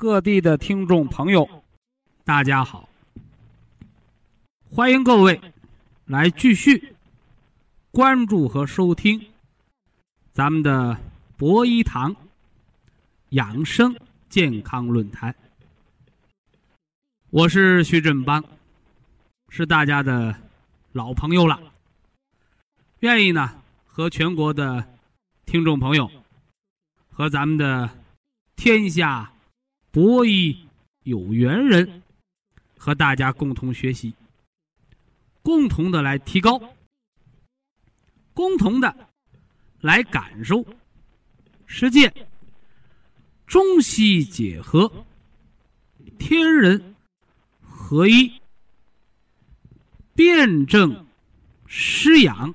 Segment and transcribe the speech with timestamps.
[0.00, 1.46] 各地的听众朋友，
[2.24, 2.88] 大家好，
[4.70, 5.38] 欢迎各位
[6.06, 6.96] 来继续
[7.90, 9.22] 关注和收听
[10.32, 10.98] 咱们的
[11.36, 12.16] 博医堂。
[13.32, 13.94] 养生
[14.30, 15.36] 健康论坛，
[17.28, 18.42] 我是徐振邦，
[19.50, 20.34] 是大家的
[20.92, 21.60] 老朋友了。
[23.00, 24.82] 愿意呢和全国的
[25.44, 26.10] 听众朋友，
[27.10, 27.90] 和咱们的
[28.56, 29.30] 天下
[29.92, 30.56] 博弈
[31.02, 32.02] 有缘人，
[32.78, 34.14] 和大家共同学习，
[35.42, 36.60] 共同的来提高，
[38.32, 39.10] 共同的
[39.80, 40.64] 来感受
[41.66, 42.14] 实践。
[43.46, 45.04] 中西结合，
[46.20, 46.94] 天人
[47.60, 48.32] 合一，
[50.14, 51.04] 辩证
[51.66, 52.54] 施养，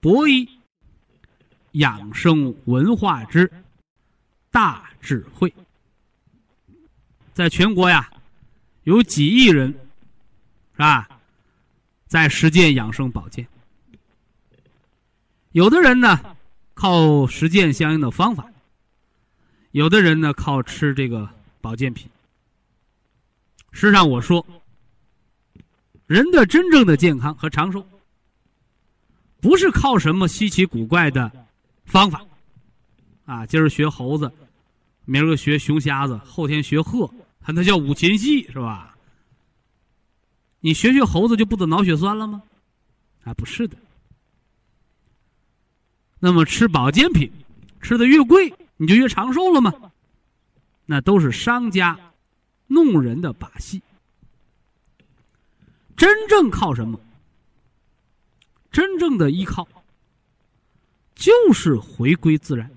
[0.00, 0.48] 博弈
[1.72, 3.52] 养生文化之
[4.50, 5.52] 大智慧。
[7.32, 8.10] 在全国呀，
[8.84, 9.68] 有几亿人，
[10.72, 11.08] 是吧？
[12.06, 13.46] 在实践养生保健。
[15.52, 16.36] 有的人呢，
[16.74, 18.46] 靠实践相应的方法。
[19.72, 21.28] 有的人呢靠吃这个
[21.60, 22.08] 保健品。
[23.70, 24.44] 实际上，我说，
[26.06, 27.86] 人的真正的健康和长寿，
[29.40, 31.30] 不是靠什么稀奇古怪的
[31.84, 32.20] 方法，
[33.24, 34.30] 啊，今儿学猴子，
[35.04, 37.08] 明儿个学熊瞎子，后天学鹤，
[37.46, 38.96] 那叫五禽戏是吧？
[40.60, 42.42] 你学学猴子就不得脑血栓了吗？
[43.24, 43.76] 啊，不是的。
[46.18, 47.32] 那么吃保健品，
[47.80, 48.52] 吃的越贵。
[48.76, 49.72] 你就越长寿了吗？
[50.86, 51.98] 那都是商家
[52.66, 53.82] 弄人的把戏。
[55.96, 57.00] 真正靠什么？
[58.70, 59.66] 真正的依靠
[61.14, 62.70] 就是回归自然。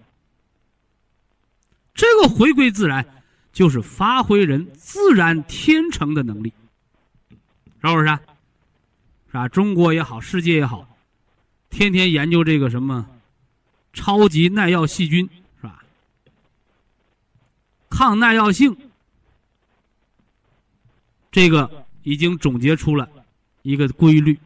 [1.93, 3.22] 这个回归自然，
[3.53, 6.51] 就是发挥人自然天成的能力，
[7.81, 8.07] 是不是？
[9.27, 9.47] 是吧？
[9.47, 10.85] 中国也好，世界也好，
[11.69, 13.07] 天天研究这个什么
[13.93, 15.29] 超级耐药细菌。
[15.61, 15.81] 是吧
[17.89, 18.75] 抗耐药性，
[21.31, 23.07] 这个已经总结出了
[23.61, 24.37] 一个规律。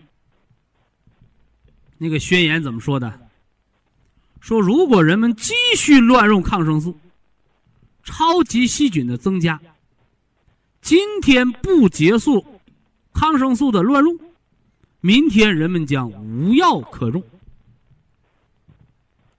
[1.98, 3.20] 那个宣言怎么说的？
[4.40, 6.98] 说如果人们继续乱用抗生素，
[8.08, 9.60] 超级细菌的增加，
[10.82, 12.44] 今天不结束
[13.14, 14.18] 抗生素的乱用，
[15.02, 17.22] 明天人们将无药可用。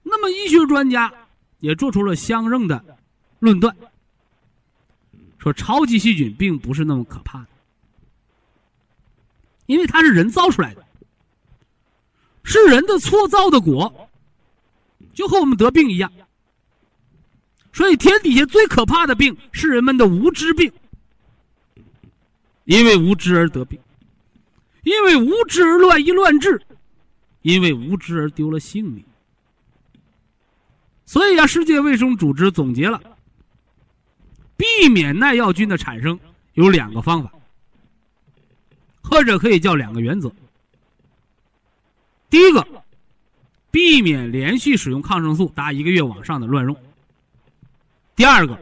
[0.02, 1.10] 那么医学专家
[1.60, 2.98] 也做出了相应的
[3.38, 3.74] 论断。
[5.38, 7.48] 说超级细菌并不是那么可怕的，
[9.64, 10.84] 因为它是人造出来的，
[12.44, 14.10] 是人的错造的果，
[15.14, 16.12] 就和我们得病一样。
[17.78, 20.72] 所以天底下最可怕的病是人们的无知病，
[22.64, 23.78] 因为无知而得病，
[24.82, 26.60] 因为无知而乱医乱治，
[27.42, 29.04] 因为无知而丢了性命。
[31.06, 33.00] 所以啊，世界卫生组织总结了。
[34.56, 36.18] 避免耐药菌的产生
[36.54, 37.32] 有两个方法，
[39.02, 40.32] 或者可以叫两个原则。
[42.28, 42.66] 第一个，
[43.70, 46.74] 避免连续使用抗生素达一个月往上的乱用；
[48.18, 48.58] 第二个，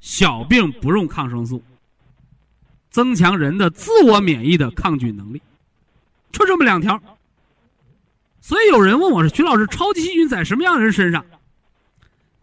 [0.00, 1.60] 小病不用抗生素，
[2.92, 5.42] 增强人的自我免疫的抗菌能力。
[6.30, 7.02] 就这么两条。
[8.40, 11.26] 所以有人问我说：“徐老师，超级细菌在什么样的人身上？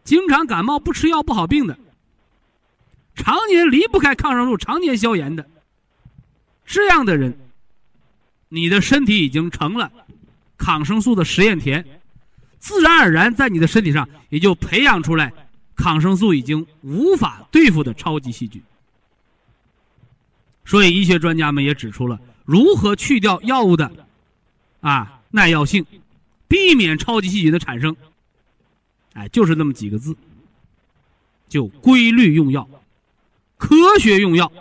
[0.04, 1.80] 经常感冒不吃药不好病的。”
[3.16, 5.50] 常年离不开抗生素、常年消炎的，
[6.66, 7.34] 这样的人，
[8.50, 9.90] 你的身体已经成了
[10.58, 11.86] 抗生素的实验田，
[12.60, 15.32] 自然而然在你的身体上也就培养出来
[15.78, 18.62] 抗生素已经无法对付的超级细菌。
[20.66, 23.90] 所以医学专家们也指出了如何去掉药物的
[24.82, 25.86] 啊耐药性，
[26.48, 27.96] 避免超级细菌的产生。
[29.14, 30.16] 哎，就是那么几个字，
[31.48, 32.68] 就规律用药，
[33.58, 34.52] 科学用药，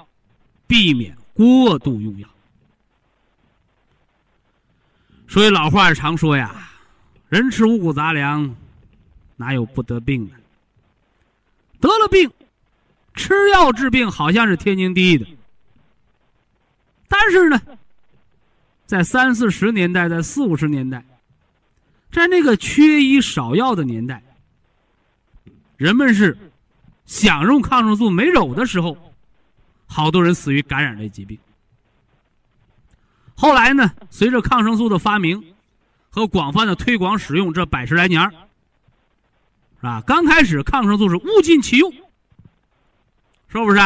[0.67, 2.29] 避免过度用药。
[5.29, 6.71] 所以老话常说呀，
[7.29, 8.55] 人吃五谷杂粮，
[9.37, 10.35] 哪有不得病的？
[11.81, 12.31] 得了病，
[13.15, 15.27] 吃药治病好像是天经地义的。
[17.09, 17.61] 但是呢，
[18.87, 21.05] 在三四十年代，在四五十年代，
[22.11, 24.23] 在那个缺医少药的年代，
[25.77, 26.37] 人们是
[27.05, 28.97] 想用抗生素没有的时候，
[29.87, 31.39] 好多人死于感染类疾病。
[33.35, 35.55] 后来呢，随着抗生素的发明
[36.11, 38.33] 和广泛的推广使用，这百十来年儿，
[39.77, 40.03] 是吧？
[40.07, 41.93] 刚开始抗生素是物尽其用，
[43.49, 43.81] 是不是？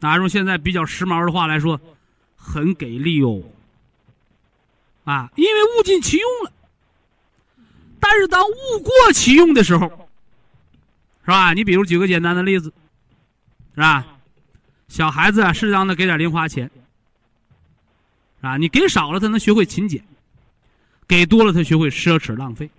[0.00, 1.80] 拿用现在比较时髦的话来说，
[2.36, 3.42] 很给力哦。
[5.04, 6.52] 啊，因为物尽其用了。
[7.98, 9.88] 但是当物过其用的时候，
[11.24, 11.52] 是吧？
[11.52, 12.72] 你比如举个简单的例子，
[13.74, 14.06] 是吧？
[14.86, 16.70] 小孩子啊，适当的给点零花钱。
[18.40, 20.00] 啊，你给少了，他能学会勤俭；
[21.08, 22.70] 给多了，他学会奢侈浪费。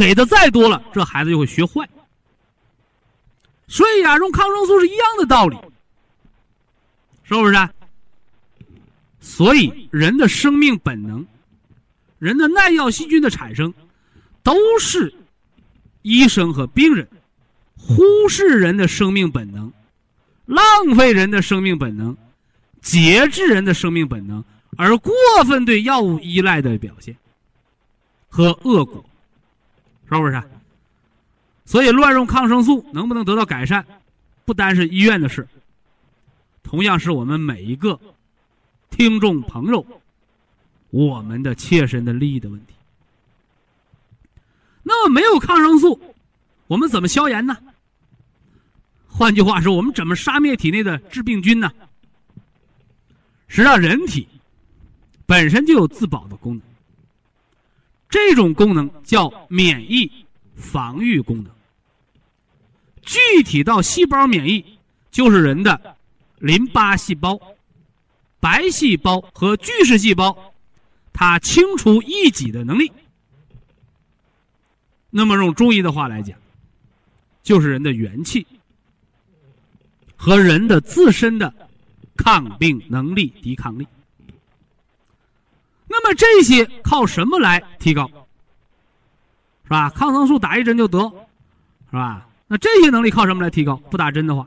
[0.00, 1.86] 给的再多了，这孩子就会学坏。
[3.68, 5.58] 所以呀，用抗生素是一样的道理，
[7.22, 7.68] 是不是？
[9.20, 11.26] 所以人的生命本能，
[12.18, 13.74] 人的耐药细菌的产生，
[14.42, 15.12] 都是
[16.00, 17.06] 医生和病人
[17.76, 19.70] 忽视人的生命本能，
[20.46, 22.16] 浪费人的生命本能。
[22.80, 24.42] 节制人的生命本能，
[24.78, 25.12] 而过
[25.44, 27.14] 分对药物依赖的表现
[28.30, 29.04] 和恶果，
[30.10, 30.42] 是不是？
[31.64, 33.86] 所以乱用抗生素能不能得到改善，
[34.44, 35.46] 不单是医院的事，
[36.62, 37.98] 同样是我们每一个
[38.90, 39.86] 听众朋友
[40.90, 42.74] 我们的切身的利益的问题。
[44.82, 46.00] 那么没有抗生素，
[46.66, 47.56] 我们怎么消炎呢？
[49.06, 51.70] 换句话说，我们怎么杀灭体内的致病菌呢？
[53.46, 54.26] 实际上，人体
[55.26, 56.62] 本身就有自保的功能，
[58.10, 60.10] 这种功能叫免疫
[60.54, 61.50] 防御功能。
[63.02, 64.78] 具体到细胞免疫，
[65.10, 65.96] 就是人的
[66.38, 67.40] 淋巴细胞、
[68.38, 70.52] 白细胞和巨噬细胞，
[71.12, 72.92] 它清除异己的能力。
[75.08, 76.36] 那么用中医的话来讲，
[77.42, 78.46] 就是人的元气
[80.16, 81.54] 和人的自身的。
[82.22, 83.86] 抗病能力、抵抗力，
[86.02, 88.06] 那么这些靠什么来提高？
[89.64, 89.90] 是吧？
[89.90, 90.98] 抗生素打一针就得，
[91.90, 92.26] 是吧？
[92.46, 93.76] 那这些能力靠什么来提高？
[93.76, 94.46] 不打针的话，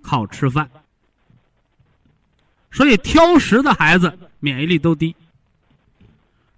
[0.00, 0.68] 靠吃饭。
[2.70, 5.14] 所以挑食的孩子免疫力都低，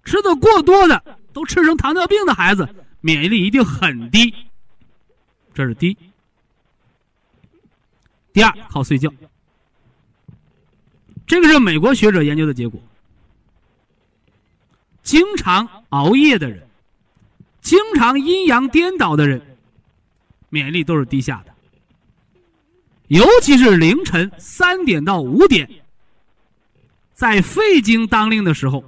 [0.05, 2.67] 吃的过多的都吃成糖尿病的孩子
[3.01, 4.33] 免疫力一定很低。
[5.53, 5.97] 这是第一。
[8.31, 9.11] 第二，靠睡觉。
[11.27, 12.81] 这个是美国学者研究的结果。
[15.05, 16.67] 经常熬夜的人，
[17.61, 19.41] 经常阴阳颠倒的人，
[20.49, 21.53] 免疫力都是低下的。
[23.07, 25.69] 尤其是凌晨三点到五点，
[27.13, 28.83] 在肺经当令的时候，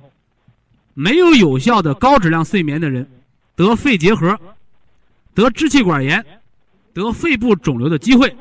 [0.93, 3.09] 没有有效的高质量睡眠的人，
[3.55, 4.37] 得肺结核、
[5.33, 6.25] 得支气管炎、
[6.93, 8.35] 得肺部肿瘤的机会，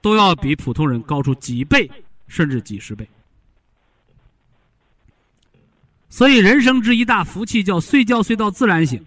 [0.00, 1.90] 都要比普通人高出几倍。
[2.26, 3.06] 甚至几十倍，
[6.08, 9.04] 所以人生之一大福气叫睡觉睡到自然醒。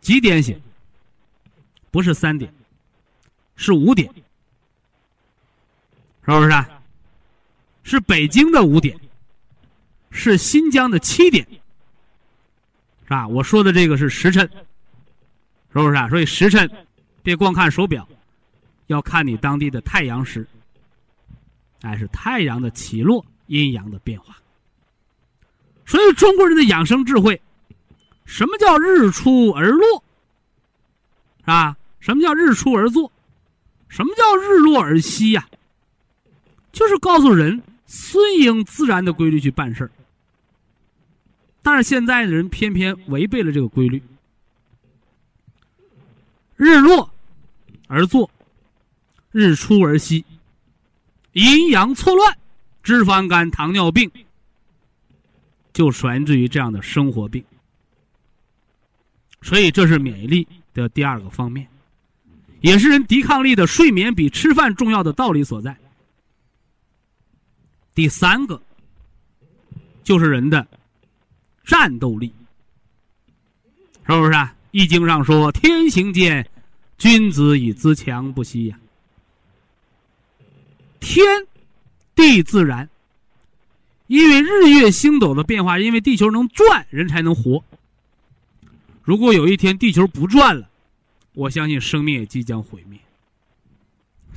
[0.00, 0.60] 几点醒？
[1.90, 2.52] 不是三点，
[3.54, 4.12] 是五点，
[6.24, 6.64] 是不是？
[7.84, 8.98] 是北京的五点，
[10.10, 11.46] 是新疆的七点，
[13.04, 13.28] 是吧？
[13.28, 14.42] 我说的这个是时辰，
[15.72, 16.08] 是不是啊？
[16.08, 16.68] 所以时辰
[17.22, 18.08] 别光看手表，
[18.86, 20.46] 要看你当地的太阳时。
[21.82, 24.36] 哎，是太阳的起落，阴阳的变化。
[25.92, 27.38] 所以中国人的养生智慧，
[28.24, 30.02] 什么叫日出而落？
[31.40, 31.76] 是吧？
[32.00, 33.12] 什么叫日出而作？
[33.90, 35.46] 什么叫日落而息呀？
[36.72, 39.90] 就是告诉人顺应自然的规律去办事儿。
[41.60, 44.02] 但是现在的人偏偏违背了这个规律，
[46.56, 47.10] 日落
[47.86, 48.30] 而作，
[49.30, 50.24] 日出而息。
[51.32, 52.34] 阴阳错乱，
[52.82, 54.10] 脂肪肝、糖尿病
[55.72, 57.44] 就源自于这样的生活病。
[59.42, 61.66] 所以，这是免疫力的第二个方面。
[62.60, 65.76] 也是人抵抗力的睡眠比吃饭重要的道理所在。
[67.92, 68.62] 第三个
[70.04, 70.64] 就是人的
[71.64, 72.32] 战斗力，
[74.06, 74.54] 是不是啊？
[74.70, 76.48] 《易经》上说：“天行健，
[76.98, 78.78] 君子以自强不息呀。”
[81.00, 81.26] 天
[82.14, 82.88] 地自然，
[84.12, 87.64] 因为日月星斗的变化，因为地球能转，人才能活。
[89.02, 90.68] 如果有一天地球不转了，
[91.32, 93.00] 我相信生命也即将毁灭，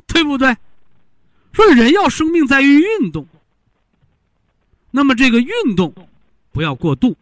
[0.07, 0.55] 对不对？
[1.51, 3.27] 所以人要生命在于运动，
[4.91, 5.93] 那么这个运动
[6.53, 7.17] 不要过度。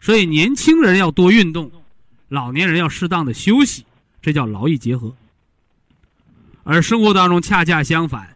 [0.00, 1.70] 所以年轻人要多运动，
[2.28, 3.84] 老年人要适当的休息，
[4.22, 5.14] 这叫劳逸结合。
[6.62, 8.34] 而生活当中恰恰相反，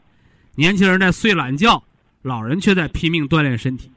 [0.57, 1.83] 年轻人在睡懒觉，
[2.23, 3.91] 老人却在拼命锻炼身体，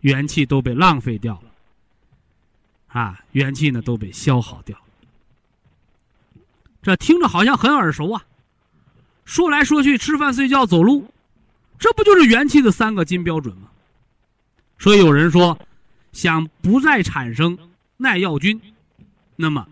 [0.00, 4.76] 元气都被浪费掉了，啊，元气呢都被消耗掉。
[6.82, 8.24] 这听着好像很耳熟啊，
[9.24, 11.12] 说来说去，吃饭、睡觉、走路，
[11.78, 13.68] 这不就是元气的三个金标准吗？
[14.78, 15.56] 所以有人说，
[16.12, 17.56] 想不再产生
[17.98, 18.60] 耐药菌，
[19.36, 19.68] 那么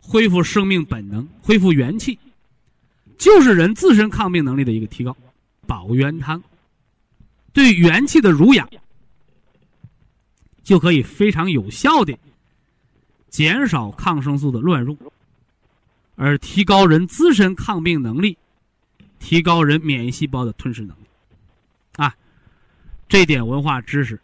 [0.00, 2.18] 恢复生命本能，恢复元气。
[3.16, 5.16] 就是人自身抗病能力的一个提高，
[5.66, 6.40] 保元汤
[7.58, 8.70] 对元气的濡养，
[10.62, 12.16] 就可以非常有效的
[13.28, 14.96] 减少抗生素的乱入，
[16.14, 18.38] 而提高人自身抗病能力，
[19.18, 21.06] 提高人免疫细胞的吞噬能力，
[21.96, 22.14] 啊，
[23.08, 24.20] 这点文化知识，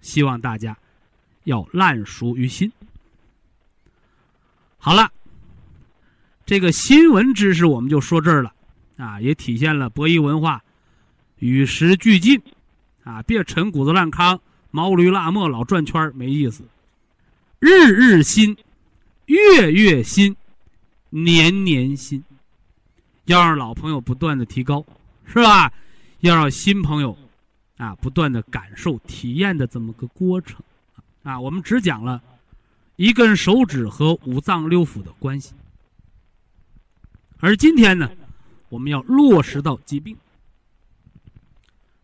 [0.00, 0.74] 希望大家
[1.42, 2.72] 要烂熟于心。
[4.78, 5.12] 好了。
[6.46, 8.54] 这个新闻知识我们就说这儿了，
[8.96, 10.62] 啊，也体现了博弈文化
[11.38, 12.40] 与时俱进，
[13.04, 16.64] 啊，别陈谷子烂糠，毛驴拉磨老转圈没意思。
[17.58, 18.56] 日日新，
[19.26, 20.34] 月月新，
[21.10, 22.24] 年年新，
[23.26, 24.84] 要让老朋友不断的提高，
[25.26, 25.72] 是吧？
[26.20, 27.16] 要让新朋友
[27.76, 30.62] 啊不断的感受体验的这么个过程，
[31.22, 32.22] 啊，我们只讲了
[32.96, 35.52] 一根手指和五脏六腑的关系。
[37.40, 38.10] 而今天呢，
[38.70, 40.16] 我们要落实到疾病，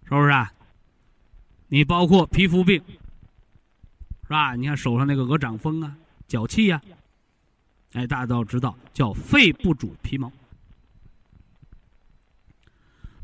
[0.04, 0.52] 是不是啊？
[1.73, 2.83] 你包括皮肤病，
[4.25, 4.57] 是吧？
[4.57, 5.97] 你看手上那个鹅掌风啊、
[6.27, 6.83] 脚气呀，
[7.93, 10.31] 哎，大家都知道，叫肺不主皮毛。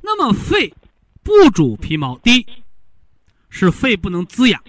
[0.00, 0.72] 那么肺
[1.24, 2.46] 不主皮毛，第一
[3.48, 4.62] 是肺不能滋养，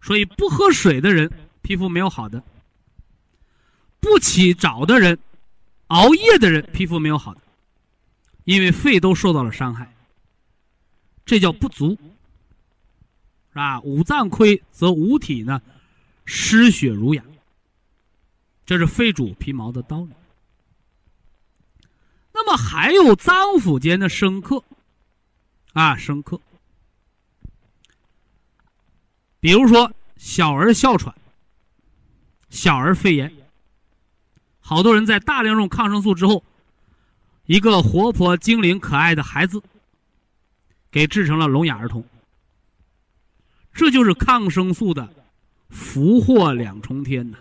[0.00, 1.30] 所以不喝水的人
[1.62, 2.42] 皮肤没有好的，
[4.00, 5.16] 不起早的人。
[5.86, 7.40] 熬夜的人皮肤没有好的，
[8.42, 9.94] 因为肺都受到了伤害，
[11.24, 11.96] 这叫不足，
[13.56, 13.80] 是吧？
[13.80, 15.62] 五脏亏则五体呢
[16.26, 17.24] 失血濡养，
[18.66, 20.10] 这是肺主皮毛的道理。
[22.34, 24.62] 那么还有脏腑间的生克，
[25.72, 26.38] 啊，生克，
[29.40, 31.14] 比如说小儿哮喘、
[32.50, 33.32] 小儿肺炎。
[34.60, 36.44] 好多人在大量用抗生素之后，
[37.46, 39.62] 一个活泼精灵可爱的孩子，
[40.90, 42.04] 给治成了聋哑儿童。
[43.76, 45.06] 这就是抗生素的
[45.68, 47.36] 福祸两重天呐，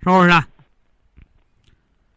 [0.00, 0.42] 是不是？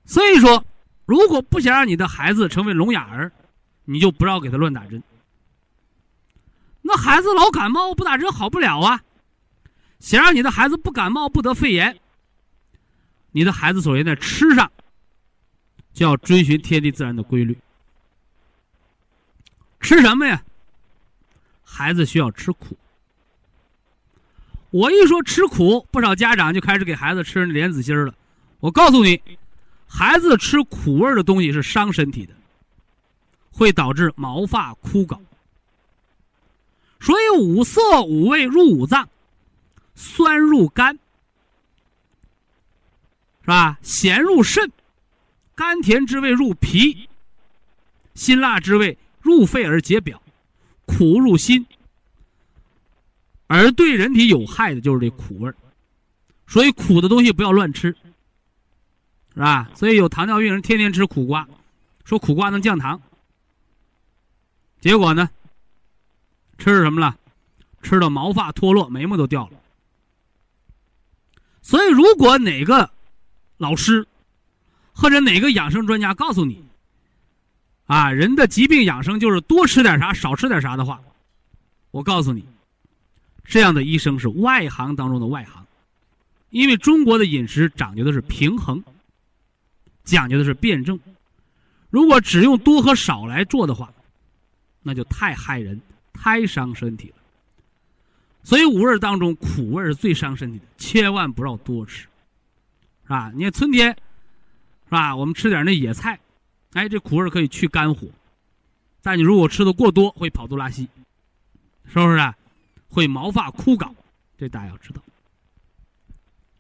[0.06, 0.66] 所以说，
[1.06, 3.32] 如果不想让你的孩子成为聋哑儿，
[3.84, 5.04] 你就不要给他乱打针。
[6.82, 9.04] 那孩子老感冒不打针好不了啊，
[10.00, 12.00] 想让你的孩子不感冒不得肺炎。
[13.32, 14.72] 你的孩子首先在吃上，
[15.94, 17.58] 就要遵循天地自然的规律。
[19.82, 20.42] 吃什么呀？
[21.64, 22.78] 孩子需要吃苦。
[24.70, 28.14] 我一说吃苦，不少家长就开始给孩子吃莲子心了。
[28.60, 29.22] 我告诉你，
[29.88, 32.34] 孩子吃苦味的东西是伤身体的，
[33.52, 35.20] 会导致毛发枯槁。
[37.00, 39.08] 所以五色五味入五脏，
[39.96, 40.98] 酸入肝。
[43.42, 43.78] 是吧？
[43.82, 44.72] 咸入肾，
[45.54, 47.10] 甘甜之味入脾，
[48.16, 50.22] 辛辣之味入肺而解表，
[50.98, 51.66] 苦入心。
[53.48, 55.54] 而对人体有害的就是这苦味
[56.48, 57.96] 所以苦的东西不要乱吃，
[59.34, 59.70] 是吧？
[59.76, 61.48] 所以有糖尿病人天天吃苦瓜，
[62.04, 63.00] 说苦瓜能降糖，
[64.82, 65.30] 结果呢，
[66.58, 67.18] 吃什么了？
[67.82, 69.60] 吃的毛发脱落，眉毛都掉了。
[71.62, 72.90] 所以如果哪个
[73.58, 74.08] 老师，
[74.94, 76.63] 或者哪个养生专家告诉你，
[77.86, 81.02] 啊，人的疾病养生就是多吃点啥，少吃点啥的话，
[81.92, 82.46] 我告诉你，
[83.44, 85.66] 这样的医生是外行当中的外行，
[86.50, 88.82] 因为中国的饮食讲究的是平衡，
[90.04, 91.00] 讲究的是辩证。
[91.90, 93.94] 如果只用多和少来做的话，
[94.82, 95.80] 那就太害人，
[96.14, 97.16] 太伤身体了。
[98.44, 102.08] 所以五味当中，苦味是最伤身体的，千万不要多吃，
[103.04, 103.32] 是吧？
[103.36, 103.90] 你看春天，
[104.86, 105.16] 是吧？
[105.16, 106.20] 我们吃点那野菜，
[106.74, 108.08] 哎，这苦味可以去肝火。
[109.02, 110.88] 但你如果吃的过多，会跑肚拉稀，
[111.86, 112.18] 是不是？
[112.18, 112.36] 啊？
[112.88, 113.94] 会毛发枯槁，
[114.38, 115.02] 这大家要知道，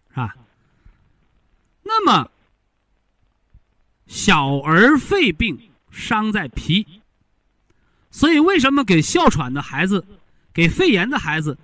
[0.10, 0.36] 是吧？
[1.84, 2.29] 那么，
[4.08, 5.58] 小儿肺病
[5.91, 6.86] 伤在脾，
[8.10, 10.05] 所以为什么给哮喘的孩子、
[10.51, 11.58] 给肺炎的孩子？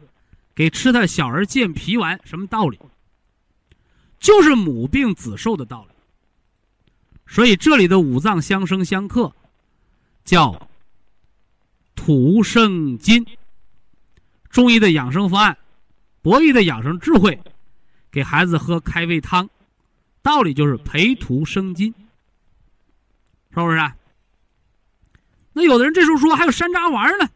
[0.56, 2.77] 给吃的小儿健脾丸，什么道理？
[4.20, 5.96] 就是母病子受的道理。
[7.29, 9.31] 所以这里的五脏相生相克，
[10.25, 10.67] 叫
[11.95, 13.25] 土生金。
[14.50, 15.55] 中医的养生方案，
[16.24, 17.39] 博弈的养生智慧，
[18.09, 19.48] 给孩子喝开胃汤，
[20.24, 21.93] 道理就是培土生金，
[23.51, 23.77] 是不是？
[23.77, 23.95] 啊？
[25.53, 27.29] 那有的人这时候说还有山楂丸呢，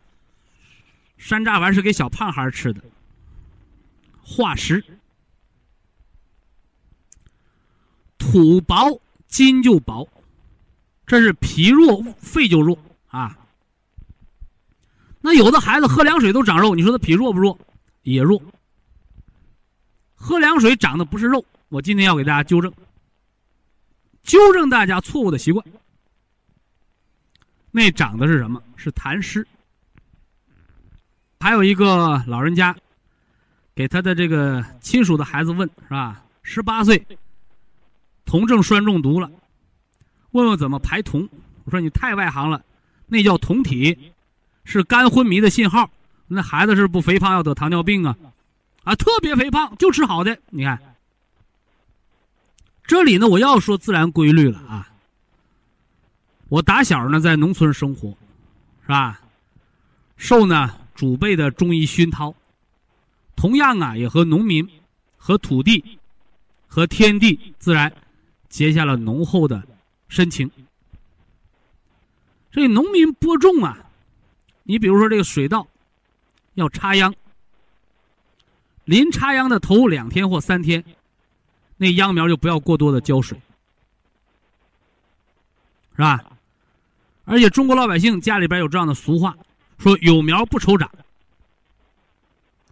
[1.19, 2.81] 山楂丸是给小胖孩吃的。
[4.23, 4.83] 化石，
[8.17, 8.99] 土薄
[9.33, 10.07] 筋就薄，
[11.07, 13.35] 这是脾弱肺就弱啊。
[15.19, 17.57] 那有的孩子喝凉水都长肉，你说他脾弱不弱？
[18.03, 18.39] 也弱。
[20.13, 22.71] 喝凉水长的不是肉，我今天要给大家纠正，
[24.21, 25.65] 纠正大家错误的习惯。
[27.71, 28.61] 那长的是什么？
[28.75, 29.43] 是痰湿。
[31.39, 32.75] 还有一个老人家。
[33.75, 36.23] 给他的这个亲属的孩子问是吧？
[36.43, 37.03] 十八岁，
[38.33, 39.29] 酮症酸中毒了，
[40.31, 41.29] 问问怎么排酮？
[41.65, 42.65] 我说你太外行了，
[43.05, 43.95] 那叫酮体，
[44.63, 45.87] 是肝昏迷的信号。
[46.25, 48.17] 那孩子是不肥胖要得糖尿病啊？
[48.85, 50.35] 啊，特别肥胖就吃好的。
[50.49, 50.81] 你看，
[52.87, 54.89] 这里呢，我要说自然规律了啊。
[56.49, 58.09] 我打小呢在农村生活，
[58.81, 59.21] 是吧？
[60.17, 62.33] 受呢祖辈的中医熏陶。
[63.35, 64.67] 同样啊，也和农民、
[65.17, 65.99] 和土地、
[66.67, 67.93] 和天地自然
[68.53, 69.63] 结下了浓厚的
[70.07, 70.49] 深情。
[72.51, 73.75] 这农民播种啊，
[74.61, 75.67] 你比如说这个水稻
[76.53, 77.11] 要插秧，
[78.85, 80.83] 临插秧的头两天或三天，
[81.77, 83.35] 那秧苗就不要过多的浇水，
[85.95, 86.23] 是吧？
[87.25, 89.35] 而且中国老百姓家里边有这样的俗话，
[89.79, 90.87] 说有苗不愁长。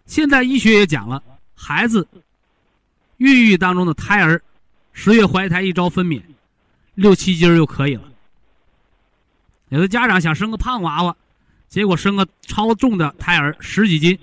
[0.06, 1.20] 现在医学也讲了，
[1.56, 2.06] 孩子
[3.16, 4.40] 孕育当中的胎儿，
[4.92, 6.22] 十月怀胎一朝分娩，
[6.94, 8.04] 六七斤就可以了。
[9.68, 11.16] 有的家长想生个胖娃娃，
[11.68, 14.18] 结果生个超重的胎儿十几斤，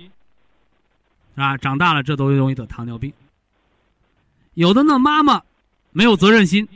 [1.36, 3.12] 啊，长大了这都容易得糖尿病。
[4.54, 5.42] 有的呢，妈妈
[5.92, 6.68] 没有责任心，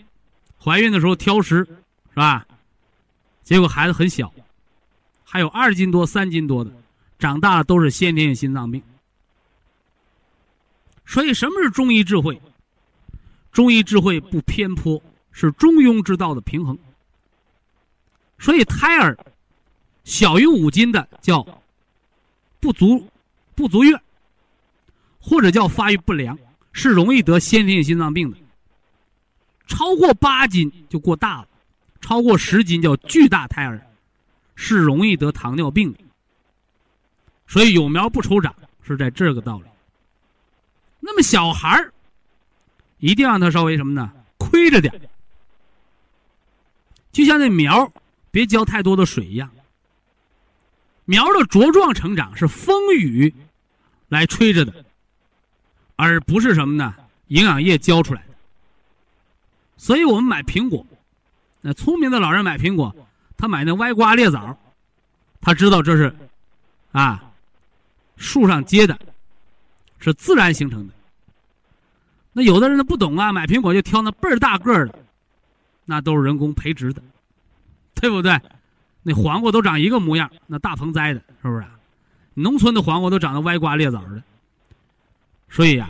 [0.60, 1.66] 怀孕的时候挑食，
[2.10, 2.46] 是吧？
[3.44, 4.34] 结果孩子很小，
[5.24, 6.72] 还有二斤多、三斤多的，
[7.20, 8.82] 长大了都是先天性心脏病。
[11.06, 12.42] 所以，什么是中医智慧？
[13.54, 16.78] 中医智慧不偏颇，是中庸之道的平衡。
[18.40, 19.18] 所以，胎儿
[20.04, 21.48] 小于五斤的叫
[22.60, 23.08] 不足
[23.56, 23.96] 不足月，
[25.20, 26.38] 或者叫发育不良，
[26.72, 28.38] 是容易得先天性心脏病的。
[29.68, 31.48] 超过八斤就过大了，
[32.02, 33.80] 超过十斤叫巨大胎儿，
[34.56, 36.00] 是容易得糖尿病的。
[37.48, 39.66] 所以，有苗不愁长，是在这个道理。
[41.00, 41.93] 那么小孩儿，
[43.04, 44.10] 一定让它稍微什么呢？
[44.38, 45.10] 亏着点
[47.12, 47.92] 就像那苗
[48.32, 49.52] 别浇太多的水一样。
[51.04, 53.34] 苗的茁壮成长是风雨
[54.08, 54.86] 来吹着的，
[55.98, 56.96] 而不是什么呢？
[57.28, 58.30] 营养液浇出来的。
[59.76, 60.88] 所以我们买苹果，
[61.60, 62.96] 那聪明的老人买苹果，
[63.36, 64.58] 他买那歪瓜裂枣，
[65.42, 66.16] 他知道这是
[66.94, 67.22] 啊
[68.16, 68.98] 树上结的。
[70.00, 70.94] 是自然形成的。
[72.34, 75.00] 那有的人呢不懂啊，买苹果就挑那倍儿大个儿的，
[75.86, 77.02] 那都是人工培植的，
[77.94, 78.38] 对不对？
[79.04, 81.66] 那黄瓜都长一个模样，那大棚栽的，是不是？
[82.34, 84.24] 农村的黄瓜都长得歪瓜裂枣的。
[85.48, 85.90] 所以呀，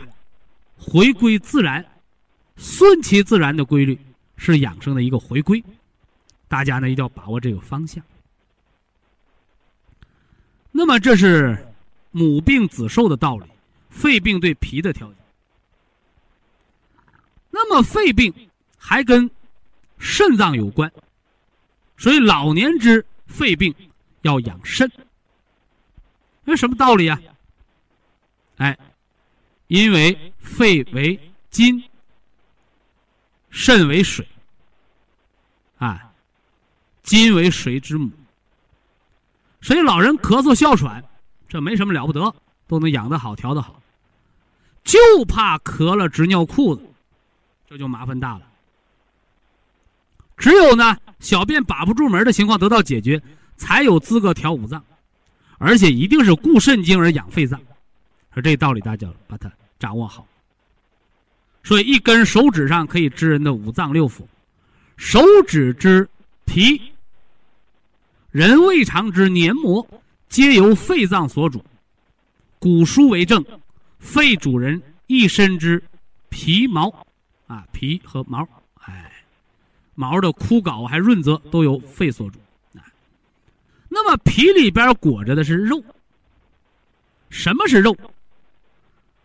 [0.76, 1.84] 回归自然，
[2.56, 3.98] 顺其自然的规律
[4.36, 5.64] 是养生的一个回归。
[6.48, 8.04] 大家呢一定要把握这个方向。
[10.70, 11.56] 那么这是
[12.10, 13.46] 母病子受的道理。
[13.88, 15.16] 肺病对脾的调节，
[17.56, 18.34] 那么肺病
[18.76, 19.30] 还跟
[19.96, 20.92] 肾脏有关，
[21.96, 23.72] 所以老年之肺病
[24.22, 24.90] 要养肾。
[26.42, 27.16] 那什么道理啊？
[28.56, 28.76] 哎，
[29.68, 31.80] 因为肺为金，
[33.50, 34.26] 肾为水，
[35.78, 36.10] 啊，
[37.04, 38.10] 金为水之母，
[39.60, 41.02] 所以老人咳嗽哮喘，
[41.48, 42.34] 这没什么了不得，
[42.66, 43.80] 都能养得好，调得好，
[44.82, 46.82] 就怕咳了直尿裤子，
[47.74, 48.42] 这就麻烦大了。
[50.36, 53.20] 只有呢，小便把不住门的情况得到解决，
[53.56, 54.80] 才有资格调五脏，
[55.58, 57.60] 而且一定是固肾精而养肺脏。
[58.32, 60.24] 说这道理，大家把它掌握好。
[61.64, 64.20] 所以，一根手指上可以知人的五脏六腑。
[64.96, 66.08] 手指之
[66.44, 66.80] 皮，
[68.30, 69.84] 人胃肠之黏膜，
[70.28, 71.64] 皆由肺脏所主。
[72.60, 73.44] 古书为证，
[73.98, 75.82] 肺主人一身之
[76.28, 77.03] 皮毛，
[77.54, 78.44] 啊，皮和毛，
[78.80, 79.12] 哎，
[79.94, 82.40] 毛的枯槁还润泽，都由肺所主。
[82.76, 82.82] 啊，
[83.88, 85.80] 那么皮里边裹着的是肉。
[87.30, 87.96] 什么是肉？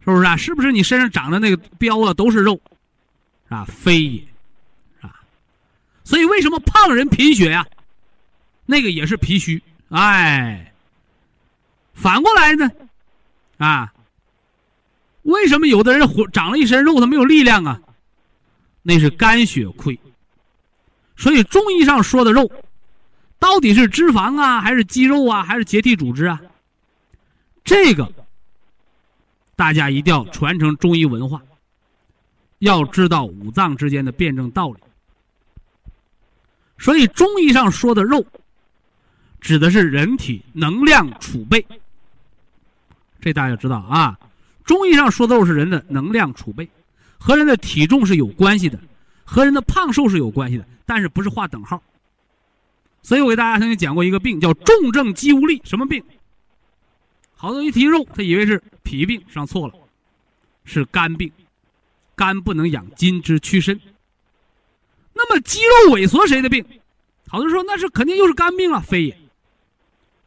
[0.01, 0.37] 是不是啊？
[0.37, 2.61] 是不是你身上长的那个膘啊都是肉，
[3.47, 3.65] 啊？
[3.65, 4.23] 非也，
[5.01, 5.21] 啊。
[6.03, 7.65] 所以为什么胖人贫血呀？
[8.67, 10.71] 那个也是脾虚，哎。
[11.95, 12.69] 反过来呢，
[13.57, 13.91] 啊？
[15.23, 17.81] 为什么有的人长了一身肉，他没有力量啊？
[18.81, 19.99] 那是肝血亏。
[21.15, 22.51] 所以中医上说的肉，
[23.37, 26.41] 到底是脂肪啊，还是肌肉啊，还是结缔组织啊？
[27.63, 28.11] 这个。
[29.55, 31.41] 大家一定要传承中医文化，
[32.59, 34.77] 要知道五脏之间的辩证道理。
[36.77, 38.25] 所以中医上说的肉，
[39.41, 41.65] 指的是人体能量储备。
[43.19, 44.17] 这大家知道啊，
[44.63, 46.69] 中医上说的肉是人的能量储备，
[47.19, 48.79] 和人的体重是有关系的，
[49.23, 51.81] 和人的胖瘦是有关系的，但是不是画等号。
[53.03, 56.03] 所以我给大家曾经讲过一个病，叫重症肌无力，什么病？
[57.35, 59.73] 好多人一提肉，他以为是脾病，上错了，
[60.63, 61.31] 是肝病，
[62.15, 63.79] 肝不能养筋之屈伸。
[65.13, 66.65] 那么肌肉萎缩谁的病？
[67.27, 69.17] 好多人说那是肯定又是肝病了，非也。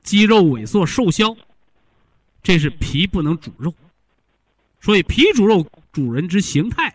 [0.03, 1.37] 肌肉萎缩瘦消，
[2.43, 3.75] 这是脾不能主肉，
[4.81, 6.91] 所以脾主肉，主人之形态；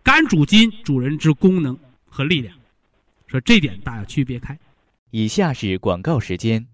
[0.00, 2.56] 肝主筋，主人之功能和力量。
[3.26, 4.56] 说这点大家区别开。
[5.10, 6.64] 以下是广告时间。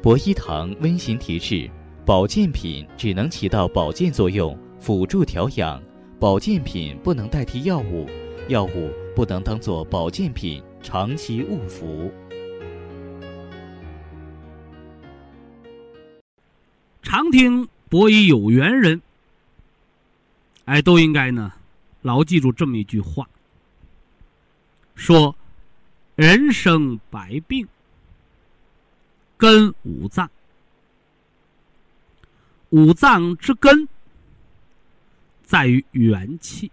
[0.00, 1.68] 博一堂温馨提示：
[2.06, 5.82] 保健品只能起到保健作用，辅助调养；
[6.20, 8.08] 保健品不能代替药物，
[8.46, 12.08] 药物不能当做保健品长期误服。
[17.02, 19.00] 常听博一有缘人，
[20.68, 21.50] 哎，都应该呢，
[22.02, 23.26] 牢记住这么一句话：
[24.94, 25.34] 说，
[26.14, 27.66] 人生百病。
[29.38, 30.28] 根五脏，
[32.70, 33.88] 五脏之根
[35.42, 36.70] 在于元气。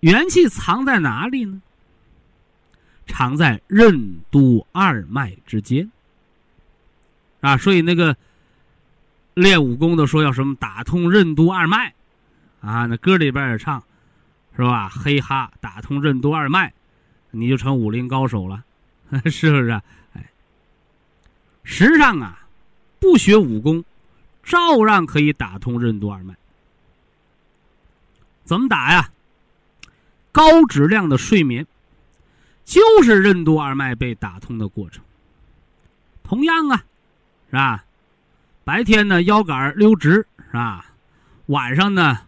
[0.00, 1.62] 元气藏在哪里呢？
[3.06, 5.92] 藏在任督二脉之间。
[7.40, 8.16] 啊，所以那个
[9.34, 11.92] 练武功的说要什么打通任督二脉，
[12.60, 13.82] 啊，那歌里边也唱，
[14.56, 14.88] 是吧？
[14.88, 16.72] 嘿哈，打通任督二脉，
[17.30, 18.64] 你就成武林高手了，
[19.26, 19.80] 是不是？
[21.64, 22.46] 实际上啊，
[23.00, 23.84] 不学武功，
[24.42, 26.34] 照样可以打通任督二脉。
[28.44, 29.10] 怎么打呀？
[30.30, 31.66] 高质量的睡眠，
[32.64, 35.02] 就是任督二脉被打通的过程。
[36.22, 36.84] 同样啊，
[37.48, 37.83] 是吧？
[38.64, 40.86] 白天呢腰杆溜直，是吧？
[41.46, 42.18] 晚上呢，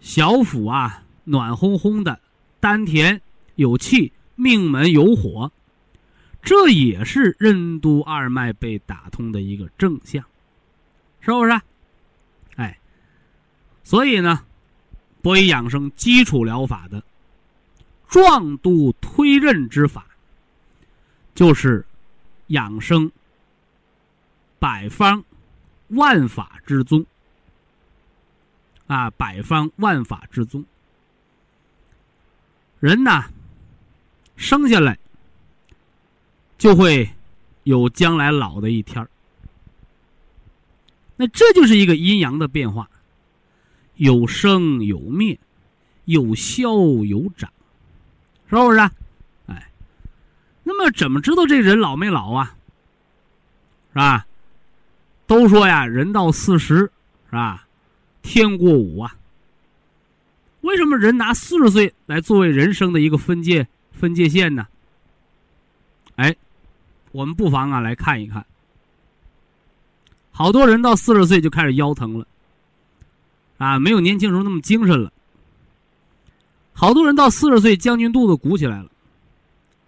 [0.00, 2.20] 小腹啊暖烘烘的，
[2.58, 3.20] 丹田
[3.54, 5.50] 有气，命门有火。
[6.42, 10.24] 这也是任督二脉被打通的一个正向，
[11.20, 11.60] 是不是？
[12.56, 12.78] 哎，
[13.84, 14.42] 所以呢，
[15.22, 17.02] 博医养生基础疗法的
[18.08, 20.06] 壮度推任之法，
[21.34, 21.84] 就是
[22.48, 23.08] 养生
[24.60, 25.24] 百方
[25.88, 27.04] 万法之宗
[28.86, 30.64] 啊，百方万法之宗。
[32.78, 33.24] 人呐，
[34.36, 34.96] 生下来。
[36.58, 37.08] 就会
[37.62, 39.08] 有将来老的一天
[41.16, 42.90] 那这就是一个阴阳的变化，
[43.94, 45.38] 有生有灭，
[46.04, 46.68] 有消
[47.06, 47.50] 有长，
[48.50, 48.78] 是不是？
[49.46, 49.70] 哎，
[50.62, 52.54] 那么怎么知道这人老没老啊？
[53.92, 54.26] 是吧？
[55.30, 56.90] 都说呀，人到四十，是
[57.30, 57.64] 吧？
[58.20, 59.14] 天过五啊。
[60.62, 64.66] 为什么人拿四十岁来作为人生的一个分界分界线呢？
[66.16, 66.34] 哎。
[67.12, 68.44] 我们不妨啊来看一看，
[70.30, 72.26] 好多人到四十岁就开始腰疼了，
[73.58, 75.12] 啊，没有年轻时候那么精神了。
[76.72, 78.88] 好多人到四十岁，将军肚子鼓起来了，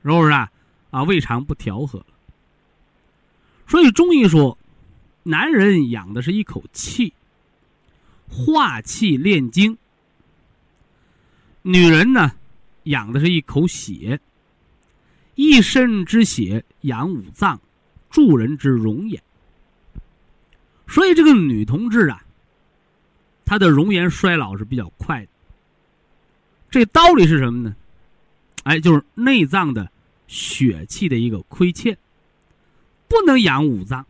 [0.02, 0.50] 是不是啊？
[0.90, 2.06] 啊，胃肠不调和了。
[3.68, 4.58] 所以中医说，
[5.24, 7.12] 男人养的是一口气，
[8.28, 9.76] 化气炼精；
[11.62, 12.32] 女人呢，
[12.84, 14.20] 养的是一口血，
[15.34, 17.60] 一身之血养五脏，
[18.10, 19.22] 助人之容颜。
[20.88, 22.24] 所以这个女同志啊，
[23.44, 25.28] 她的容颜衰老是比较快的。
[26.70, 27.76] 这道理是什么呢？
[28.64, 29.90] 哎，就是内脏的
[30.26, 31.96] 血气的一个亏欠，
[33.08, 34.06] 不能养五脏，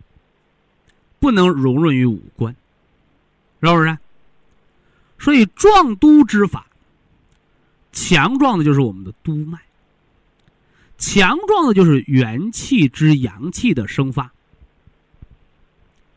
[1.22, 2.52] 不能融润于五官，
[3.62, 3.96] 是不是？
[5.18, 6.66] 所以壮督之法，
[7.92, 9.58] 强壮的就是我们的督脉，
[10.98, 14.30] 强壮的就是元气之阳气的生发。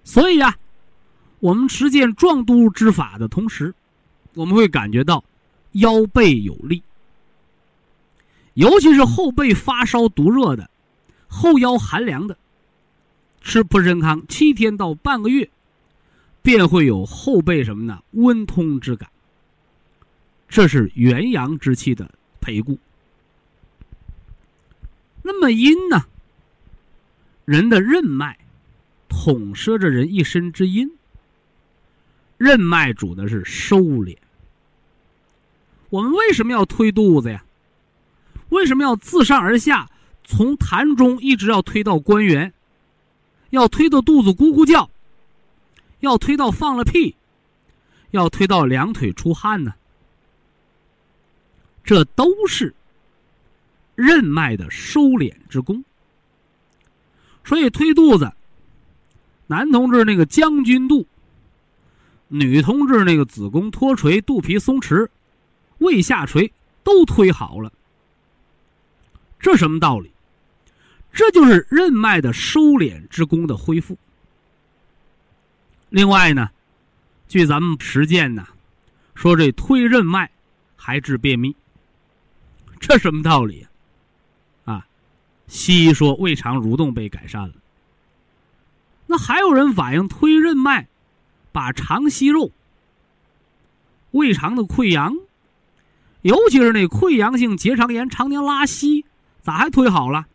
[0.04, 0.58] 所以呀，
[1.40, 3.74] 我们实践壮督之法的同时，
[4.34, 5.24] 我们会感觉到。
[5.80, 6.82] 腰背有力，
[8.54, 10.70] 尤其是后背发烧、毒热的，
[11.28, 12.38] 后腰寒凉的，
[13.46, 15.50] 吃普参康七天到半个月，
[16.42, 18.04] 便会有后背什么呢？
[18.12, 19.08] 温通之感。
[20.50, 22.80] 这是元阳之气的培固。
[25.22, 26.08] 那么阴呢？
[27.46, 28.40] 人的任脉
[29.08, 30.92] 统摄着人一身之阴，
[32.38, 34.18] 任脉主的是收敛。
[35.92, 37.46] 我们为什么要推肚子呀？
[38.50, 39.88] 为什么要自上而下，
[40.24, 42.52] 从痰中一直要推到关元，
[43.56, 44.90] 要推到肚子咕咕叫，
[46.02, 47.16] 要推到放了屁，
[48.12, 49.74] 要推到两腿出汗呢？
[51.84, 52.76] 这都是
[53.96, 55.84] 任脉的收敛之功。
[57.44, 58.32] 所以推肚子，
[59.48, 61.08] 男同志那个将军肚，
[62.28, 65.08] 女同志那个子宫脱垂、肚皮松弛。
[65.80, 66.52] 胃下垂
[66.84, 67.72] 都推好了，
[69.40, 70.10] 这什么道理？
[71.16, 73.98] 这就是任脉的收敛之功的恢复。
[75.90, 76.50] 另外呢，
[77.30, 78.46] 据咱们实践呢，
[79.16, 80.30] 说这推任脉
[80.76, 81.56] 还治便秘，
[82.82, 83.66] 这什么道理？
[84.66, 84.86] 啊，
[85.48, 87.54] 西医说胃肠蠕动被改善了。
[89.08, 90.86] 那还有人反映推任脉，
[91.54, 92.52] 把肠息肉、
[94.12, 95.16] 胃肠的溃疡。
[96.24, 99.06] 尤其是那溃疡性结肠炎常年拉稀，
[99.42, 100.26] 咋还推好了？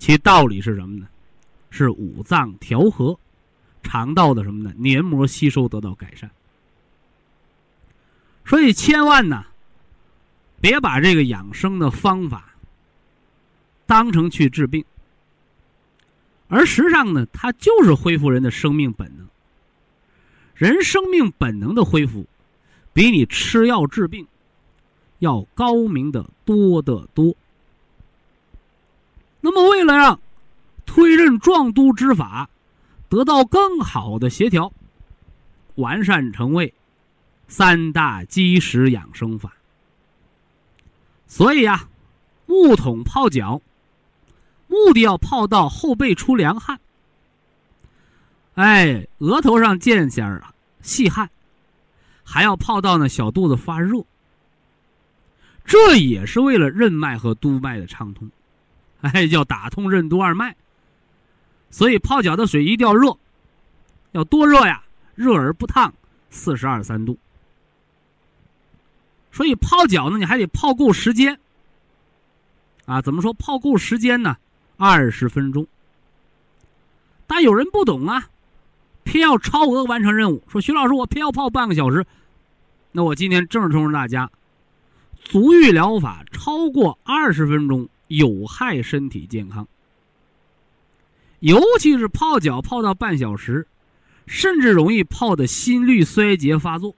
[0.00, 1.06] 其道理是什么呢？
[1.70, 3.16] 是五脏调和，
[3.82, 4.74] 肠道的什么呢？
[4.76, 6.28] 黏膜吸收得到改善。
[8.44, 9.44] 所以千万呢，
[10.60, 12.52] 别把这个养生的方法
[13.86, 14.84] 当成去治病，
[16.48, 19.28] 而实际上呢，它就是恢复人的生命本能。
[20.54, 22.26] 人生命本能的恢复。
[22.92, 24.26] 比你吃药治病
[25.20, 27.32] 要高明的多得多。
[29.40, 30.20] 那么，为了让
[30.84, 32.48] 推任壮督之法
[33.08, 34.72] 得到更好的协调，
[35.76, 36.72] 完善成为
[37.48, 39.52] 三大基石养生法。
[41.26, 41.88] 所以呀，
[42.46, 43.60] 木桶泡脚，
[44.66, 46.78] 目的要泡到后背出凉汗，
[48.54, 50.44] 哎，额头上见点儿
[50.82, 51.30] 细汗。
[52.22, 54.04] 还要泡到呢小肚子发热，
[55.64, 58.30] 这也是为了任脉和督脉的畅通，
[59.02, 60.54] 哎，叫打通任督二脉。
[61.70, 63.16] 所以泡脚的水一定要热，
[64.12, 64.82] 要多热呀？
[65.14, 65.92] 热而不烫，
[66.30, 67.18] 四十二三度。
[69.30, 71.38] 所以泡脚呢，你还得泡够时间。
[72.86, 74.36] 啊，怎么说泡够时间呢？
[74.76, 75.66] 二十分钟。
[77.26, 78.26] 但有人不懂啊，
[79.04, 82.04] 偏要超额完成任务，说徐老师，我偏要泡半个小时。
[82.90, 84.28] 那我今天正式通知大家，
[85.22, 89.66] 足浴疗法超过二十分钟有害身体健康，
[91.38, 93.64] 尤其是泡脚泡到半小时，
[94.26, 96.92] 甚至容易泡的心率衰竭发作，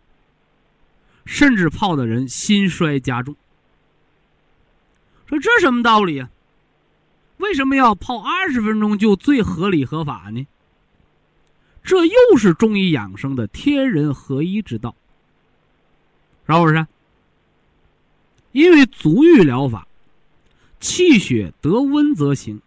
[1.27, 3.37] 甚至泡的人心衰加重。
[5.27, 6.31] 说这什么道理啊？
[7.37, 10.47] 为什么要泡二十分钟就最合理合法呢？
[11.83, 14.95] 这又是中医养生的天人合一之道。
[16.47, 16.87] 是不是？
[18.53, 19.87] 因为足浴疗法，
[20.83, 22.61] 气血得温则行，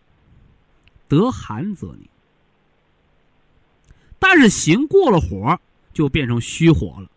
[1.10, 2.08] 得寒则凝。
[4.18, 5.60] 但是行过了火，
[5.94, 7.12] 就变成虚火了。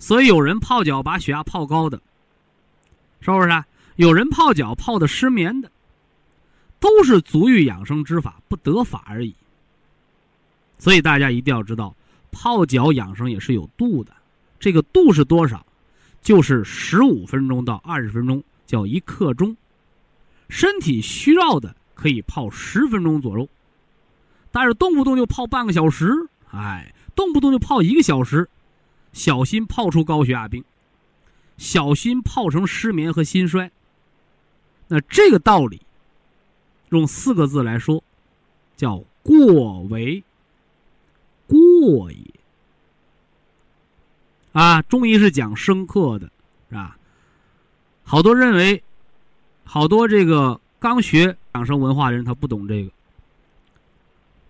[0.00, 2.02] 所以有人泡脚把血压泡高的，
[3.20, 3.64] 是不是？
[3.94, 5.70] 有人泡脚泡的失眠的，
[6.80, 9.32] 都是足浴养生之法不得法而已。
[10.76, 11.94] 所以大家一定要知道，
[12.32, 14.12] 泡脚养生也是有度的。
[14.58, 15.64] 这个度是多少？
[16.20, 19.54] 就是十五分钟到二十分钟，叫一刻钟。
[20.48, 23.46] 身体需要的可以泡十分钟左右，
[24.50, 26.10] 但是动不动就泡半个小时，
[26.50, 28.48] 哎，动不动就泡一个小时，
[29.12, 30.64] 小心泡出高血压病，
[31.58, 33.70] 小心泡成失眠和心衰。
[34.88, 35.82] 那这个道理，
[36.88, 38.02] 用四个字来说，
[38.74, 40.24] 叫过为
[41.46, 42.18] 过也。
[44.52, 46.30] 啊，中医是讲生克的，
[46.70, 46.98] 是吧？
[48.04, 48.82] 好多认为。
[49.64, 52.90] 好多这个刚学养生文化的人，他不懂这个。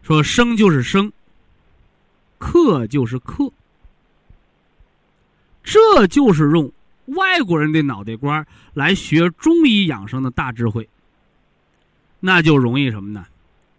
[0.03, 1.13] 说生就是生，
[2.39, 3.53] 克就是克，
[5.63, 6.73] 这就是用
[7.05, 10.89] 外国人的脑袋瓜来学中医养生的大智慧。
[12.19, 13.25] 那就容易什么呢？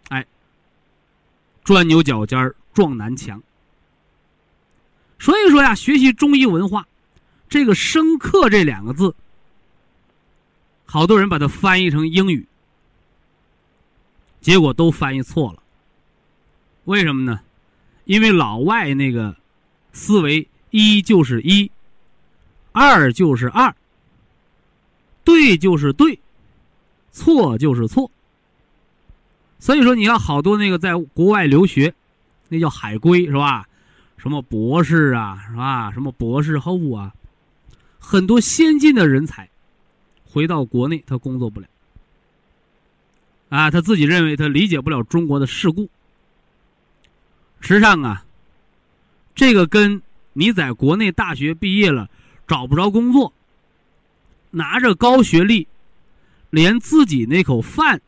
[0.08, 0.24] 哎，
[1.62, 3.42] 钻牛角尖撞南墙。
[5.18, 6.86] 所以说呀，学习中医文化，
[7.50, 9.14] 这个“生克”这两个字。
[10.84, 12.46] 好多人把它翻译成英语，
[14.40, 15.62] 结果都翻译错了。
[16.84, 17.40] 为什么呢？
[18.04, 19.34] 因为老外那个
[19.92, 21.70] 思维，一就是一，
[22.72, 23.74] 二就是二，
[25.24, 26.18] 对就是对，
[27.10, 28.10] 错就是错。
[29.58, 31.94] 所以说，你看好多那个在国外留学，
[32.50, 33.66] 那叫海归是吧？
[34.18, 35.90] 什么博士啊，是吧？
[35.92, 37.14] 什么博士后啊，
[37.98, 39.48] 很多先进的人才。
[40.34, 41.68] 回到国内，他工作不了。
[43.50, 45.88] 啊，他自己认为他理解不了中国的世故。
[47.60, 48.26] 实际上啊，
[49.32, 52.10] 这个跟你在国内大学毕业了
[52.48, 53.32] 找不着工作，
[54.50, 55.68] 拿着高学历，
[56.50, 58.02] 连自己那口饭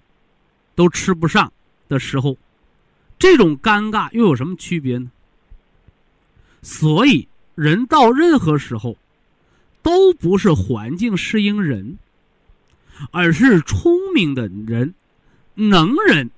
[0.74, 1.52] 都吃不上
[1.86, 2.36] 的时候，
[3.20, 5.08] 这种尴尬又有什么区别呢？
[6.60, 8.96] 所以，人到任何时候，
[9.80, 11.96] 都不是环境适应人。
[13.10, 14.94] 而是聪明的人，
[15.54, 16.30] 能人，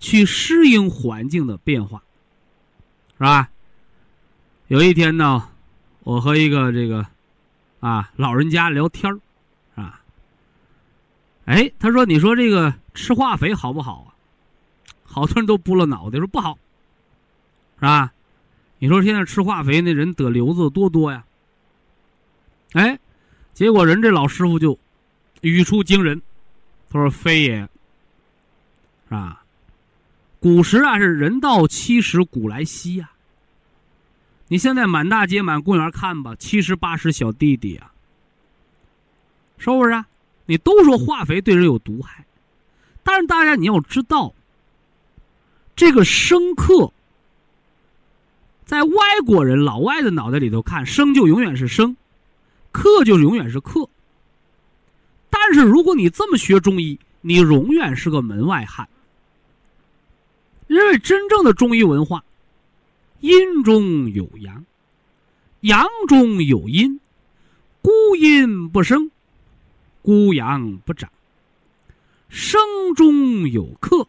[0.00, 2.02] 去适应环境的变化，
[3.18, 3.50] 是吧？
[4.68, 5.48] 有一天呢，
[6.04, 7.06] 我和一个这个
[7.80, 9.20] 啊老人家聊天儿，
[9.80, 10.00] 啊，
[11.46, 14.14] 哎，他说：“你说这个吃化肥好不好啊？”
[15.04, 16.58] 好多人都拨了脑袋说不好，
[17.76, 18.12] 是吧？
[18.78, 21.24] 你说现在吃化肥那人得瘤子多多呀？
[22.72, 22.98] 哎，
[23.54, 24.78] 结果人这老师傅就。
[25.42, 26.20] 语出惊人，
[26.90, 27.68] 他说：“非也，是
[29.10, 29.42] 吧？
[30.40, 33.10] 古时啊，是人到七十古来稀呀。
[34.48, 37.92] 你现在满大街、满公园看吧，七十八十小弟弟啊，
[39.58, 39.92] 是不是？
[39.92, 40.06] 啊？
[40.46, 42.24] 你都说化肥对人有毒害，
[43.02, 44.32] 但是大家你要知道，
[45.76, 46.90] 这个生克，
[48.64, 51.96] 在外国人老外的脑袋里头看，生就永远是生，
[52.72, 53.88] 克就永远是克。”
[55.30, 58.88] 但是，如果你这么学中医，你永远是个门外汉。
[60.66, 62.22] 因为真正的中医文化，
[63.20, 64.64] 阴中有阳，
[65.60, 67.00] 阳中有阴，
[67.80, 69.10] 孤阴不生，
[70.02, 71.10] 孤阳不长。
[72.28, 72.60] 生
[72.94, 74.06] 中有克，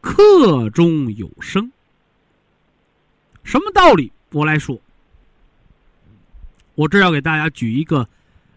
[0.00, 1.70] 克中有生。
[3.44, 4.10] 什么道理？
[4.32, 4.80] 我来说。
[6.74, 8.08] 我这要给大家举一个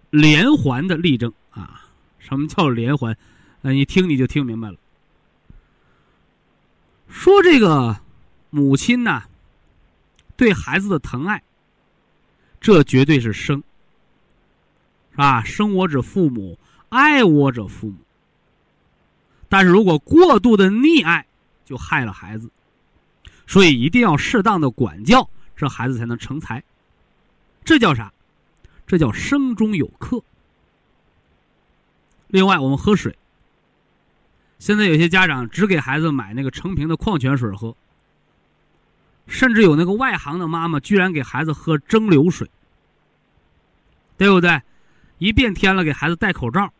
[0.09, 1.31] 连环的例证。
[1.55, 1.89] 啊，
[2.19, 3.17] 什么叫连环？
[3.63, 4.77] 呃，你听你就听明白了。
[7.09, 7.99] 说这个
[8.49, 9.23] 母亲呢，
[10.35, 11.41] 对孩子的疼爱，
[12.59, 13.63] 这绝对是生，
[15.11, 15.43] 是吧？
[15.43, 17.95] 生我者父母，爱我者父母。
[19.47, 21.25] 但是如果过度的溺爱，
[21.63, 22.49] 就害了孩子。
[23.47, 26.61] 所以一定要适当的管教，这孩子才能成才。
[27.63, 28.11] 这叫啥？
[28.85, 30.21] 这叫生中有克。
[32.27, 33.15] 另外，我们喝水。
[34.57, 37.75] 现在有些家长只给孩子买那个成瓶的矿泉水喝，
[39.27, 42.49] 甚至有那个外行的妈妈居然给孩子喝蒸馏水，
[44.17, 44.61] 对不对？
[45.17, 46.73] 一变天了，给孩子戴口罩，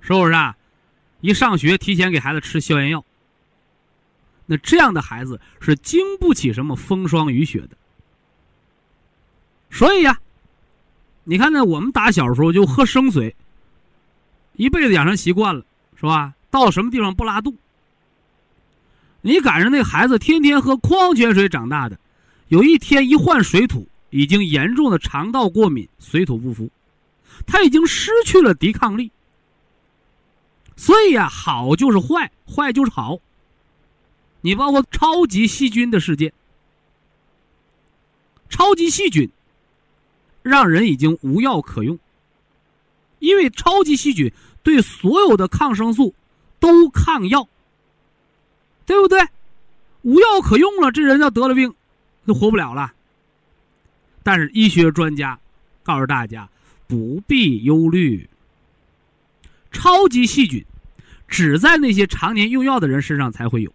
[0.00, 0.56] 是不是啊？
[1.20, 3.04] 一上学提前给孩子吃消炎药，
[4.46, 7.70] 那这样的孩子是经不起什么风霜雨雪的。
[9.70, 10.18] 所以呀，
[11.24, 13.34] 你看呢，我们打小时候就喝生水。
[14.56, 15.64] 一辈子养成习惯了，
[15.96, 16.34] 是吧？
[16.50, 17.54] 到什么地方不拉肚？
[19.22, 21.98] 你赶上那孩子天天喝矿泉水长大的，
[22.48, 26.68] 有一天一换水土，已经严重的肠道过敏、水土不服，
[27.46, 29.10] 他已经失去了抵抗力。
[30.76, 33.18] 所以呀，好就是坏，坏就是好。
[34.40, 36.32] 你包括超级细菌的世界，
[38.50, 39.30] 超级细菌
[40.42, 41.96] 让人已经无药可用，
[43.22, 44.32] 因为超级细菌
[44.64, 46.12] 对所有的抗生素
[46.58, 47.48] 都抗药，
[48.84, 49.20] 对不对？
[50.02, 51.72] 无药可用了，这人要得了病
[52.26, 52.92] 就活不了了。
[54.24, 55.38] 但是医学专家
[55.84, 56.48] 告诉大家，
[56.88, 58.28] 不必忧虑。
[59.70, 60.64] 超级细菌
[61.28, 63.72] 只在那些常年用药的人身上才会有，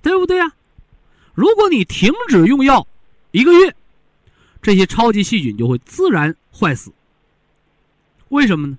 [0.00, 0.52] 对不对呀？
[1.34, 2.86] 如果你停止用药
[3.32, 3.74] 一个月，
[4.62, 6.92] 这些超级细菌就会自然坏死。
[8.30, 8.76] 为什么呢？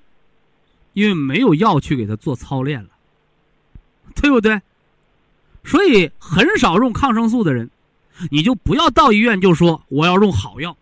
[0.92, 2.90] 因为没有药去给它做操练了，
[4.16, 4.62] 对不对？
[5.64, 7.70] 所以很少用抗生素的人，
[8.30, 10.76] 你就不要到医院就说我要用好药。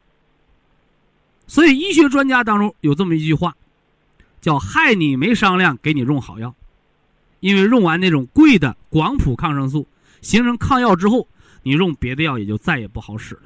[1.46, 3.56] 所以医学专家当中有这么一句话。
[4.42, 6.56] 叫害你没商量，给你用好药，
[7.42, 9.86] 因为用完那种贵的广谱抗生素
[10.22, 11.28] 形成抗药之后，
[11.62, 13.42] 你用别的药也就再也不好使了。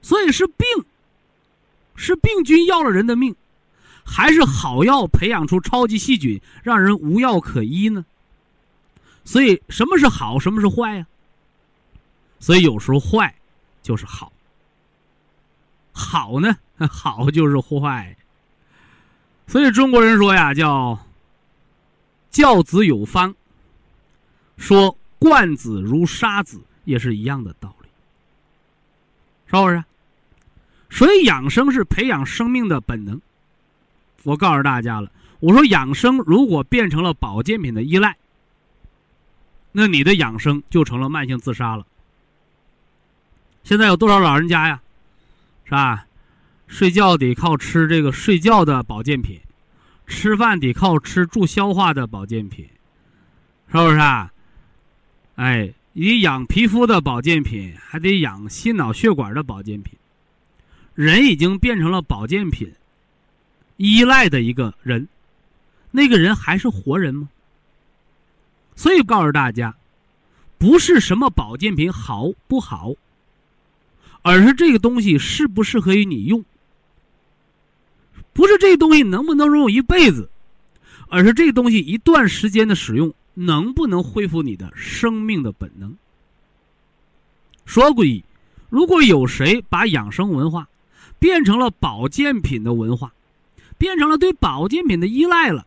[0.00, 0.64] 所以是病，
[1.94, 3.34] 是病菌要了人的命，
[4.04, 8.04] 还是好药培养出超级细菌让人无药可医呢？
[9.24, 11.06] 所以什么是好，什么是坏呀？
[12.40, 13.32] 所以有时候坏
[13.82, 14.32] 就是好，
[15.92, 16.56] 好呢，
[16.90, 18.16] 好就是坏。
[19.46, 20.98] 所以中国人说呀，叫
[22.30, 23.34] 教子有方，
[24.56, 27.88] 说惯子如杀子，也是一样的道理，
[29.46, 29.84] 是不是？
[30.92, 33.18] 所以养生是培养生命的本能。
[34.24, 38.14] 我告诉大家了，我说养生如果变成了保健品的依赖，
[39.72, 41.86] 那你的养生就成了慢性自杀了。
[43.64, 44.82] 现在有多少老人家呀，
[45.64, 46.04] 是吧？
[46.66, 49.40] 睡觉得靠吃这个睡觉的保健品，
[50.06, 52.68] 吃饭得靠吃助消化的保健品，
[53.70, 54.30] 是不是啊？
[55.36, 59.98] 哎，你养皮肤的保健品，还得养心脑血管的保健品。
[61.02, 62.72] 人已经变成了保健品
[63.76, 65.08] 依赖的一个人，
[65.90, 67.28] 那个人还是活人吗？
[68.76, 69.74] 所以告诉大家，
[70.58, 72.92] 不是什么保健品好不好，
[74.22, 76.44] 而是这个东西适不适合于你用。
[78.32, 80.30] 不是这东西能不能用一辈子，
[81.08, 85.94] 而是这东西一段时间的使用能不能恢复你的生命的本能。
[87.66, 88.04] 说过，
[88.70, 90.66] 如果有谁把养生文化
[91.22, 93.14] 变成了保健品的文化，
[93.78, 95.64] 变成了对保健品的依赖了，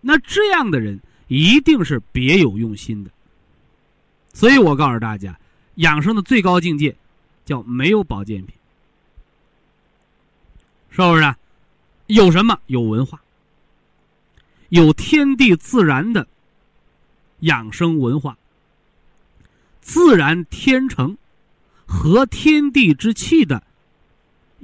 [0.00, 3.10] 那这样的人一定是别有用心的。
[4.32, 5.36] 所以我告诉大家，
[5.74, 6.94] 养生的最高境界
[7.44, 8.54] 叫没有保健品，
[10.90, 11.34] 是不是？
[12.06, 12.56] 有什么？
[12.66, 13.20] 有文化，
[14.68, 16.28] 有天地自然的
[17.40, 18.38] 养生文化，
[19.80, 21.18] 自然天成
[21.84, 23.64] 和天地之气的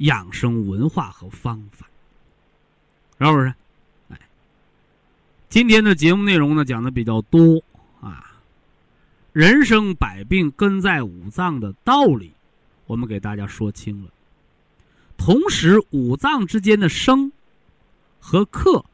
[0.00, 1.86] 养生文化和方法，
[3.18, 3.54] 是不是？
[4.10, 4.18] 哎，
[5.48, 7.62] 今天的节目内容呢，讲的比较多
[8.00, 8.32] 啊，
[9.32, 12.32] 人生百病根在五脏的道理，
[12.86, 14.10] 我们给大家说清了。
[15.18, 17.30] 同时，五脏之间的生
[18.18, 18.84] 和克，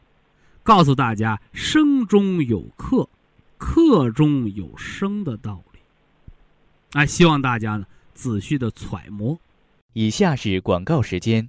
[0.64, 3.08] 告诉大家生中有克，
[3.58, 5.78] 克中有生的道理。
[6.94, 9.38] 哎，希望大家呢仔细的揣摩。
[9.98, 11.48] 以下是广告时间。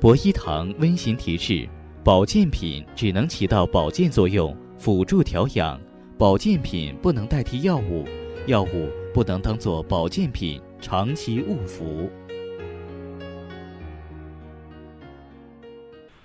[0.00, 1.68] 博一堂温馨提示：
[2.02, 5.78] 保健品只能起到保健作用，辅助调养；
[6.16, 8.08] 保健品不能代替药物，
[8.46, 12.10] 药物不能当做保健品长期误服。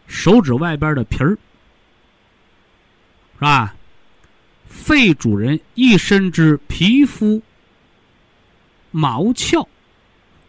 [0.07, 1.37] 手指外边的皮儿，是
[3.41, 3.75] 吧？
[4.65, 7.41] 肺主人一身之皮肤、
[8.93, 9.67] 毛鞘，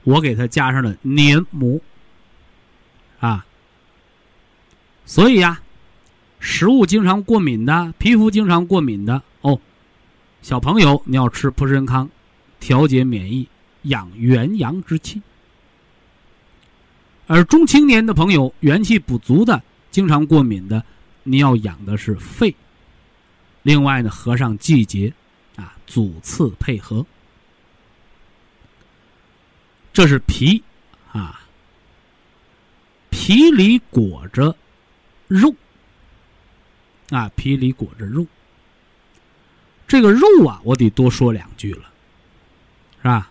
[0.04, 1.80] 我给它加上了黏膜，
[3.18, 3.44] 啊。
[5.04, 5.60] 所以呀，
[6.38, 9.58] 食物经常过敏的，皮肤经常过敏的哦，
[10.42, 12.08] 小朋友你要吃普参康，
[12.60, 13.48] 调节免疫，
[13.82, 15.20] 养元阳之气。
[17.26, 20.84] 而中青年的朋友元气不足的，经常过敏的，
[21.22, 22.54] 你要养的是肺。
[23.62, 25.10] 另外呢，合上季节，
[25.56, 27.04] 啊，主次配合。
[29.94, 30.60] 这是皮，
[31.12, 31.40] 啊，
[33.10, 34.56] 皮里裹着
[35.28, 35.54] 肉，
[37.10, 38.26] 啊，皮里裹着肉。
[39.86, 41.88] 这个肉啊，我得多说两句了，
[42.98, 43.30] 是吧？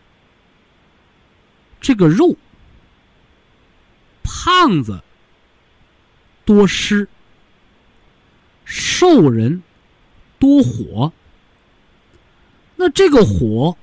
[1.82, 2.34] 这个肉。
[4.24, 5.04] 胖子
[6.46, 7.06] 多湿，
[8.64, 9.62] 瘦人
[10.40, 11.12] 多火。
[12.78, 13.78] 那这个火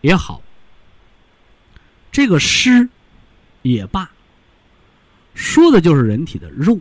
[0.00, 0.40] 也好，
[2.18, 2.88] 这个湿
[3.62, 4.10] 也罢，
[5.36, 6.76] 说的就是人体的肉。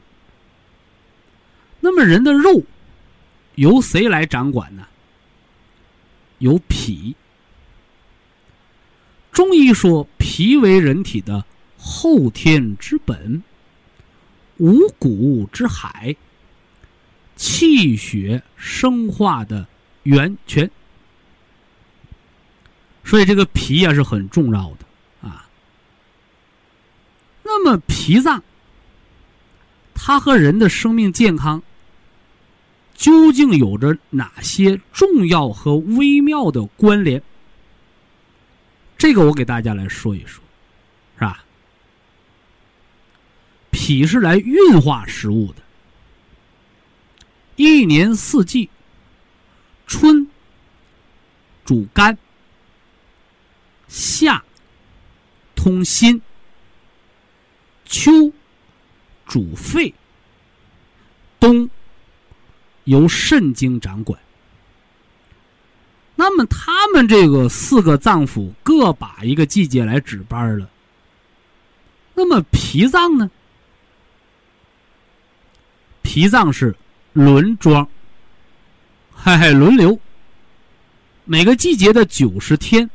[1.80, 2.64] 那么人的肉
[3.54, 4.88] 由谁来掌管呢？
[6.40, 7.16] 由脾。
[9.32, 11.46] 中医说，脾为人体的
[11.78, 13.44] 后天之本，
[14.58, 16.16] 五谷之海，
[17.36, 19.68] 气血生化的
[20.02, 20.68] 源泉。
[23.04, 24.87] 所以这个脾呀是很重要的。
[27.50, 28.44] 那么脾脏，
[29.96, 31.64] 它和人的生命健康
[32.94, 37.24] 究竟有着哪些重要和微妙的关联？
[38.98, 40.44] 这个我给大家来说一说，
[41.16, 41.42] 是吧？
[43.72, 45.62] 脾是来运化食物的，
[47.56, 48.70] 一年四季，
[49.88, 50.28] 春
[51.64, 52.18] 主肝。
[53.88, 54.44] 夏
[55.56, 56.22] 通心，
[57.88, 58.32] 秋
[59.26, 59.94] 主肺，
[61.40, 61.70] 冬
[62.84, 64.20] 由肾经掌管。
[66.16, 70.70] 那么他们这个四个脏腑各把一个季节来值班了。
[72.14, 73.30] 那么脾脏呢？
[76.02, 76.76] 脾脏是
[77.14, 77.88] 轮装，
[79.14, 80.00] 嘿嘿，轮流，
[81.26, 82.90] 每个季节的九十天。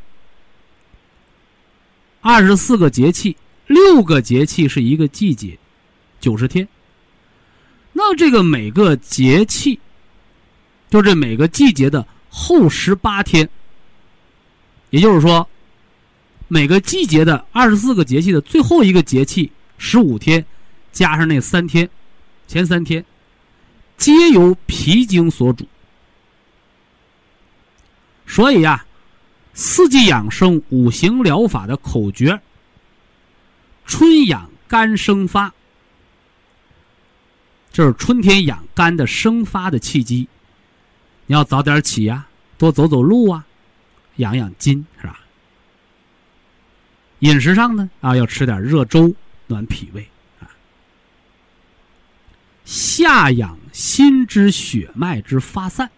[2.21, 3.37] 二十四个节气，
[3.73, 5.59] 六个节气是一个季节，
[6.21, 6.67] 九十天。
[7.93, 9.79] 那这个每个节气，
[10.91, 13.49] 就这每个季节的后十八天，
[14.91, 15.49] 也就是说，
[16.49, 20.45] 每个季节的二十四个节气的最后一个节气十五天，
[20.93, 21.89] 加上那三天，
[22.47, 23.05] 前三天，
[23.97, 25.67] 皆由脾经所主。
[28.27, 28.85] 所以呀。
[29.55, 32.41] 四季养生、五行疗法的口诀：
[33.85, 35.53] 春养肝生发，
[37.73, 40.29] 这是春天养肝的生发的契机。
[41.27, 42.27] 你要早点起呀，
[42.59, 43.45] 多走走路啊，
[44.17, 45.21] 养养筋是吧？
[47.21, 49.15] 饮食上呢，啊，要吃点热粥，
[49.47, 50.09] 暖脾胃
[50.41, 50.51] 啊。
[52.65, 55.91] 夏养心之血脉之发散，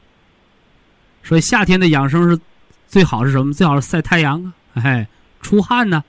[1.23, 2.39] 所以夏天的养生是。
[2.87, 3.53] 最好是什么？
[3.53, 5.09] 最好是晒太阳啊，哎，
[5.41, 6.05] 出汗呢。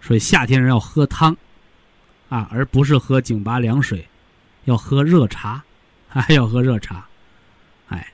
[0.00, 1.36] 所以夏天人要喝汤，
[2.28, 4.08] 啊，而不是喝井拔凉水，
[4.64, 5.64] 要喝热茶，
[6.08, 7.06] 还要喝热茶，
[7.88, 8.12] 哎。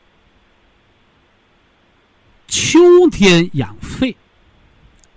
[2.48, 2.78] 秋
[3.10, 4.16] 天养肺，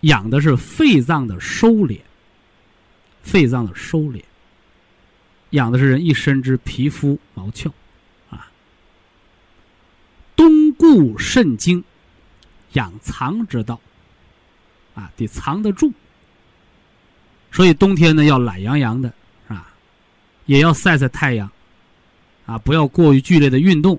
[0.01, 2.01] 养的是肺脏的收敛，
[3.23, 4.23] 肺脏的收敛，
[5.51, 7.71] 养的是人一身之皮肤毛窍，
[8.29, 8.51] 啊。
[10.35, 11.83] 冬固肾经。
[12.73, 13.79] 养藏之道，
[14.95, 15.93] 啊，得藏得住。
[17.55, 19.07] 所以冬天呢，要懒洋洋的，
[19.47, 19.71] 是吧？
[20.45, 21.49] 也要晒晒太阳，
[22.45, 23.97] 啊，不要过于剧烈的运动，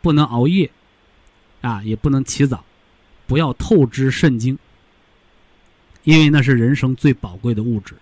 [0.00, 0.70] 不能熬夜，
[1.60, 2.64] 啊，也不能起早，
[3.26, 4.58] 不要透支肾精，
[6.04, 7.94] 因为那是人生最宝贵的物质。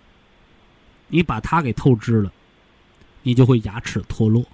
[1.09, 2.33] 你把它给透支了，
[3.25, 4.47] 你就会牙齿脱落，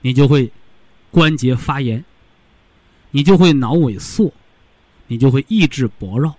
[0.00, 0.50] 你就会
[1.10, 2.02] 关节发炎。
[3.12, 4.32] 你就会脑萎缩，
[5.06, 6.34] 你就会意志薄弱，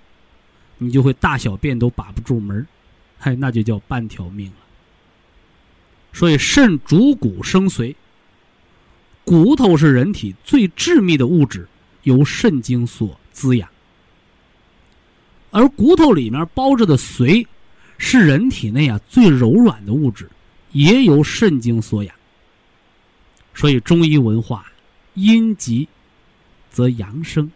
[0.77, 2.65] 你就会大小便都把不住门儿，
[3.17, 4.57] 嗨，那就叫半条命了。
[6.13, 7.95] 所以肾主骨生髓，
[9.23, 11.67] 骨头是人体最致密的物质，
[12.03, 13.69] 由肾经所滋养，
[15.51, 17.45] 而骨头里面包着的髓，
[17.97, 20.29] 是人体内啊最柔软的物质，
[20.71, 22.15] 也由肾经所养。
[23.53, 24.65] 所以中医文化，
[25.15, 25.87] 阴极。
[26.69, 27.51] 则阳生，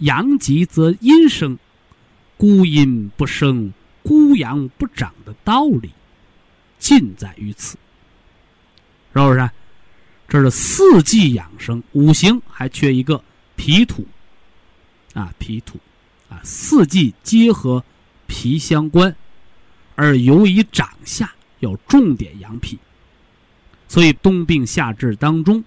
[0.00, 1.58] 阳极则阴生，
[2.38, 5.90] 孤阴不生，孤阳不长的道理，
[6.78, 7.76] 尽在于此。
[9.12, 9.50] 是不是？
[10.28, 13.22] 这是四季养生，五行还缺一个
[13.56, 14.06] 脾土，
[15.14, 15.78] 啊，脾土，
[16.28, 17.82] 啊，四季皆和
[18.26, 19.16] 脾相关，
[19.96, 22.78] 而由于长夏要重点养脾，
[23.88, 25.64] 所以冬病夏治当中。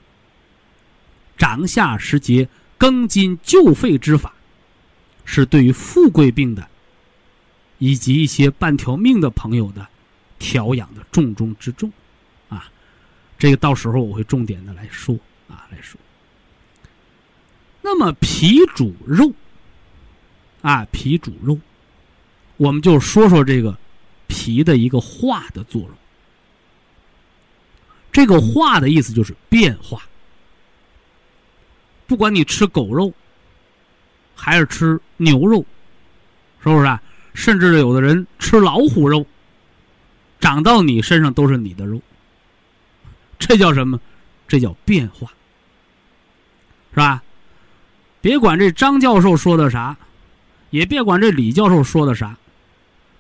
[1.38, 2.48] 长夏时节
[2.78, 4.32] 庚金救肺之法，
[5.26, 6.68] 是对于富贵病的，
[7.78, 9.88] 以及一些半条命的朋友的
[10.40, 11.92] 调养的重中之重，
[12.50, 12.70] 啊，
[13.38, 15.16] 这个到时候我会重点的来说
[15.48, 16.00] 啊来说。
[17.82, 19.34] 那么脾主肉，
[20.62, 21.60] 啊脾主肉，
[22.58, 23.78] 我们就说说这个
[24.28, 25.92] 脾的一个化的作用。
[28.12, 30.04] 这个化的意思就是变化。
[32.06, 33.14] 不管你吃狗肉，
[34.44, 35.64] 还是吃牛肉，
[36.64, 37.00] 是不是啊？
[37.36, 39.24] 甚至有的人吃老虎肉，
[40.39, 42.02] 长到你身上都是你的肉。
[43.38, 44.02] 这叫什么？
[44.48, 45.32] 这叫变化，
[46.89, 47.22] 是吧？
[48.20, 49.96] 别管这张教授说的啥，
[50.72, 52.36] 也别管这李教授说的啥，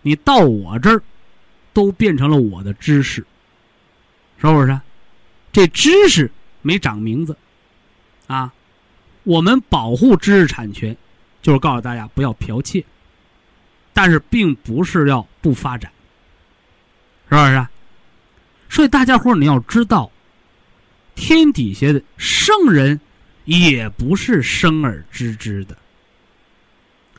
[0.01, 1.03] 你到我这儿，
[1.71, 3.23] 都变成了我的知识，
[4.39, 4.81] 是不是？
[5.51, 6.31] 这知识
[6.63, 7.37] 没长名字，
[8.27, 8.51] 啊，
[9.23, 10.97] 我们保护知识产权，
[11.41, 12.83] 就是告诉大家不要剽窃，
[13.93, 15.91] 但是并不是要不发展，
[17.29, 17.67] 是不是？
[18.69, 20.11] 所以大家伙儿你要知道。
[21.13, 22.99] 天底下的圣人，
[23.43, 25.77] 也不是生而知之的。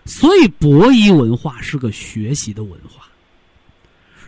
[0.07, 3.07] 所以，博弈文化是个学习的文化，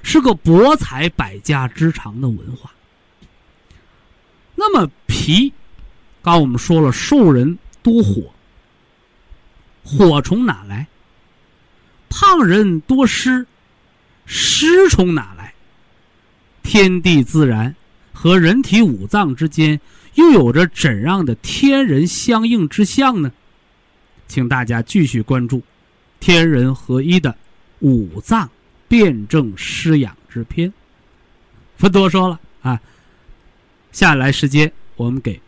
[0.03, 2.71] 是个博采百家之长的文化。
[4.55, 5.51] 那么，脾，
[6.23, 8.34] 刚我们说了，受人多火，
[9.85, 10.89] 火从哪来？
[12.09, 13.47] 胖人多湿，
[14.25, 15.55] 湿从哪来？
[16.63, 17.75] 天地自然。
[18.17, 19.79] 和人体五脏之间
[20.15, 23.31] 又有着怎样的天人相应之象呢？
[24.27, 25.63] 请大家继续关注
[26.21, 27.37] 天人合一的
[27.81, 28.49] 五脏
[28.89, 30.73] 辩证施养之篇。
[31.77, 32.81] 不多说了啊，
[33.93, 35.39] 下来时间我们给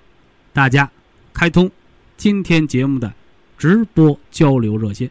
[0.52, 0.90] 大家
[1.32, 1.70] 开通
[2.18, 3.10] 今天节目的
[3.58, 5.10] 直播交流热线。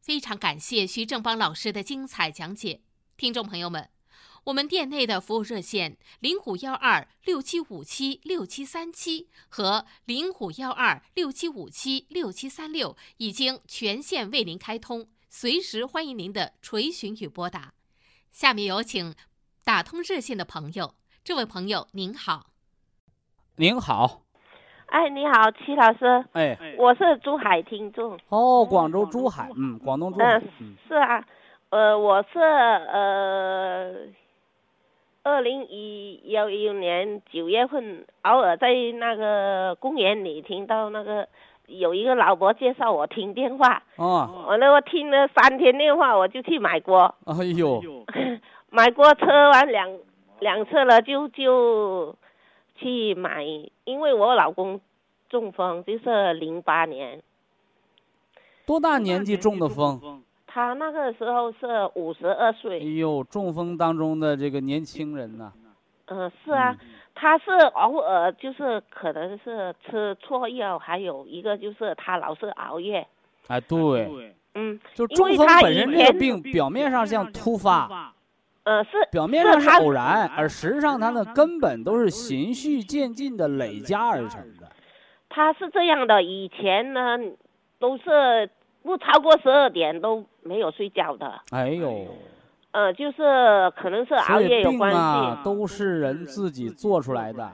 [0.00, 2.82] 非常感谢徐正邦老师的精彩讲解，
[3.16, 3.90] 听众朋友们。
[4.44, 17.74] 我们店内的服务热线零五幺二六七五七六七三七和零五幺二六七五七六七三六已经全线为您开通，随时欢迎您的垂询与拨打。
[18.32, 19.14] 下面有请
[19.64, 22.54] 打通热线的朋友，这位朋友您好。
[23.56, 24.27] 您好。
[24.88, 26.24] 哎，你好，齐老师。
[26.32, 28.18] 哎，我是珠海听众。
[28.28, 30.40] 哦，广州珠海，嗯，广东珠海。
[30.60, 31.24] 嗯，是啊，
[31.70, 33.94] 呃，我是呃。
[35.24, 38.68] 二零一幺一年九月份，偶尔在
[38.98, 41.28] 那个公园里听到那个
[41.66, 47.82] 有一个老伯介绍我听电话，哦，我那我听了三天电话，我就去买锅，哎呦，
[48.70, 49.90] 买锅车完两
[50.38, 52.16] 两次了，就就
[52.78, 53.44] 去买，
[53.84, 54.80] 因为我老公
[55.28, 57.22] 中风，就是零八年，
[58.64, 60.22] 多大年纪中的风？
[60.46, 62.80] 他那个时候是五十二岁。
[62.80, 65.52] 哎呦，中风当中的这个年轻人呐。
[66.06, 66.74] 嗯，是啊，
[67.14, 73.06] 他是偶尔就是可能是吃错药，还有一个就是他老是熬夜。
[73.48, 74.34] 哎，对。
[74.54, 74.80] 嗯。
[74.94, 78.14] 就中风本身这个病，表面上像突发。
[78.68, 78.90] 呃，是。
[79.10, 84.68] 表面上是偶然，而实际上它呢根本都是循序渐进的累加而成的。
[85.28, 87.18] 他是这样的，以前呢
[87.78, 88.50] 都是。
[88.80, 91.40] 不超过十二点都没有睡觉的。
[91.50, 92.06] 哎呦，
[92.70, 95.42] 呃，就是可能是熬夜有关系。
[95.44, 97.50] 都是人自己做出来的。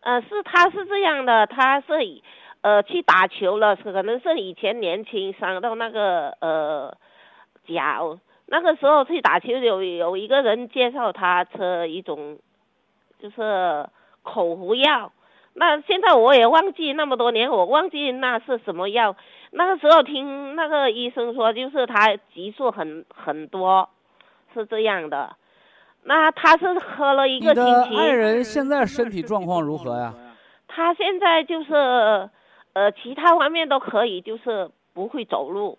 [0.00, 1.92] 呃，是他是这样的，他是
[2.62, 6.96] 呃去打球了，可能是以前年轻伤到那个呃
[7.68, 12.38] 脚，那个时候去打球有有一个人介绍他吃一种
[13.18, 13.88] 就是
[14.22, 15.12] 口服药。
[15.54, 19.16] 那现在我也忘记那么多年，我忘记那是什么药。
[19.52, 23.88] 那个时候听那个医生说，就是他激素很很多，
[24.52, 25.34] 是这样的。
[26.04, 27.90] 那他是喝了一个星期。
[27.90, 30.14] 你的爱人现在身体状况如何呀？
[30.68, 32.28] 他现在就是，
[32.74, 35.78] 呃，其他方面都可以，就是不会走路。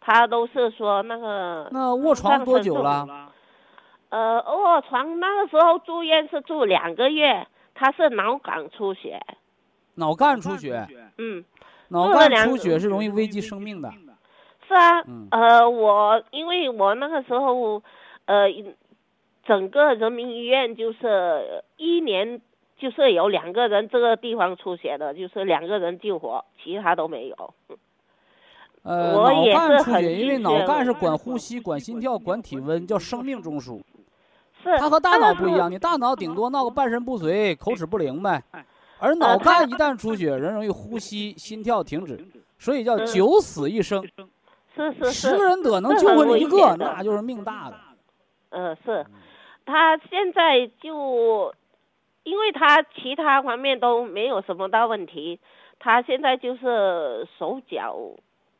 [0.00, 1.68] 他都是说那个。
[1.72, 3.32] 那卧床多久了？
[4.10, 7.46] 呃，卧床那个时候住院是住两个月。
[7.80, 9.20] 他是脑梗出血，
[9.94, 10.84] 脑干出血，
[11.16, 11.44] 嗯，
[11.90, 13.88] 脑干出血是容易危及生命的。
[14.66, 17.80] 是啊，呃，我因为我那个时候，
[18.24, 18.48] 呃，
[19.44, 22.40] 整个人民医院就是一年
[22.78, 27.54] 就是有两个人这个地方出血的，就是两个人救活，其他都没有。
[28.82, 33.80] 呃，脑干出血，因为脑干是管呼吸、管心跳、管体温，叫生命中枢。
[34.78, 38.42] 它和大脑不一样，你大脑顶多闹个半身不遂、口齿不灵呗，
[38.98, 42.18] 而脑干一旦出血，人容易呼吸、心跳停止，
[42.58, 44.02] 所以叫九死一生。
[44.74, 47.76] 是是是，十个人得能救回你一个，那就是命大的。
[48.50, 49.04] 嗯，是，
[49.64, 51.52] 他现在就，
[52.24, 55.38] 因为他其他方面都没有什么大问题，
[55.78, 57.96] 他现在就是手脚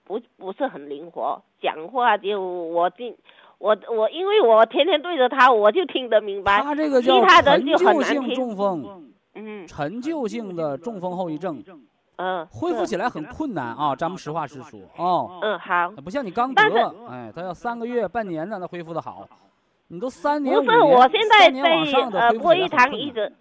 [0.09, 3.15] 不不是很灵活，讲话就我听。
[3.59, 6.63] 我我因为我天天对着他，我就听得明白。
[6.63, 11.61] 他这个叫陈旧性中风，嗯，陈旧性的中风后遗症，
[12.17, 13.97] 嗯，恢复起来很困难啊。
[13.97, 15.41] 咱们实话实说哦。
[15.43, 15.91] 嗯，好。
[16.05, 16.63] 不像你刚得，
[17.11, 19.29] 哎，他要三个月、半年才能恢复的好。
[19.89, 21.81] 你都三年、不是，我现在在
[22.13, 23.33] 呃播一堂一直，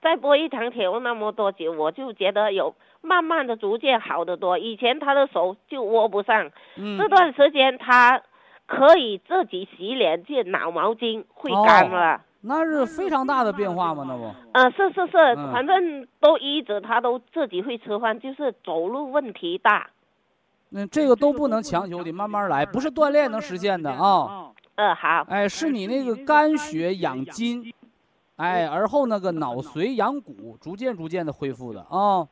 [0.00, 2.72] 在播一堂铁问那么多久，我就觉得有
[3.02, 4.58] 慢慢的逐渐好得多。
[4.58, 6.50] 以前他的手就握不上，
[6.98, 8.22] 这段时间他
[8.66, 12.20] 可以自己洗脸，就脑毛巾会干了。
[12.42, 14.04] 那是非常大的变化嘛？
[14.08, 14.32] 那不？
[14.52, 19.90] 嗯，是是是，反正都医着他都自己会吃饭，就是走路问题大。
[20.70, 24.52] 那这个都不能强求的，慢慢来，不是锻炼能实现的啊。
[24.76, 25.26] 嗯，好。
[25.28, 27.70] 哎，是你那个肝血养筋，
[28.36, 32.26] 哎，而后那个脑髓养骨，逐渐逐渐的恢复的啊。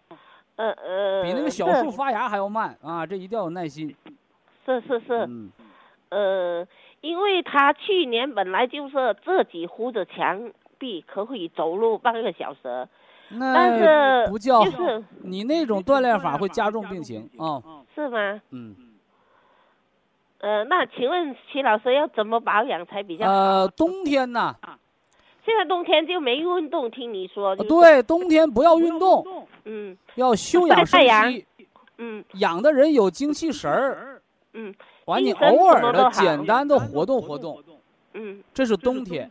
[0.59, 1.23] 呃呃。
[1.23, 3.07] 比那个小树发芽还要慢啊！
[3.07, 3.97] 这一定要有耐心。
[4.67, 5.27] 是是是。
[5.27, 5.51] 嗯。
[6.11, 6.67] 呃，
[7.01, 12.89] 因为他去年本来就是自己扶着墙壁可以走路半个小时，
[13.39, 17.63] 但是不叫就是你那种锻炼法会加重病情啊。
[17.95, 18.41] 是吗？
[18.51, 18.75] 嗯。
[20.41, 23.33] 呃，那请问徐老师要怎么保养才比较好？
[23.33, 24.55] 呃，冬天呢？
[25.45, 27.57] 现在冬天就没运动，听你说。
[27.57, 29.47] 对，冬天不要运动。
[29.69, 29.97] 嗯。
[30.17, 31.01] 要休养生
[31.31, 31.47] 息。
[31.99, 32.25] 嗯。
[32.35, 34.21] 养的人有精气神儿。
[34.55, 34.75] 嗯。
[35.05, 37.63] 完，你偶尔的简单的活动活动。
[38.15, 38.43] 嗯。
[38.53, 39.31] 这是冬天。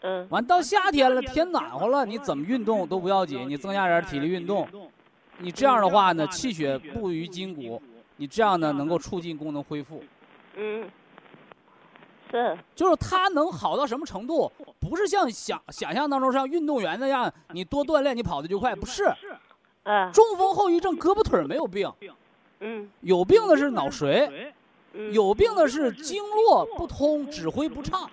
[0.00, 0.26] 嗯。
[0.30, 4.66] 完到夏天了，天暖和了，你怎么运动都不要紧，你增加点体力运动。
[5.38, 7.82] 你这样的话呢，气血布于筋骨，
[8.16, 10.00] 你这样呢能够促进功能恢复。
[10.54, 10.88] 嗯，
[12.30, 14.52] 是，就是他能好到什么程度？
[14.78, 19.12] 不是像想想象当中像运动员那样，你多锻炼你跑的就快，不是。
[19.84, 20.12] 嗯。
[20.12, 21.90] 中风后遗症胳膊腿没有病，
[22.60, 24.28] 嗯，有病的是脑髓，
[25.12, 28.08] 有病的是经络不通，指挥不畅。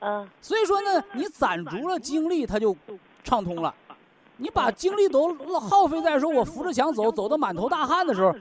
[0.00, 0.28] 嗯。
[0.40, 2.76] 所以说呢，你攒足了精力，它就
[3.24, 3.74] 畅通了。
[4.36, 8.34] 你把精力都耗费在说我扶着墙走，走到满头大汗的时候。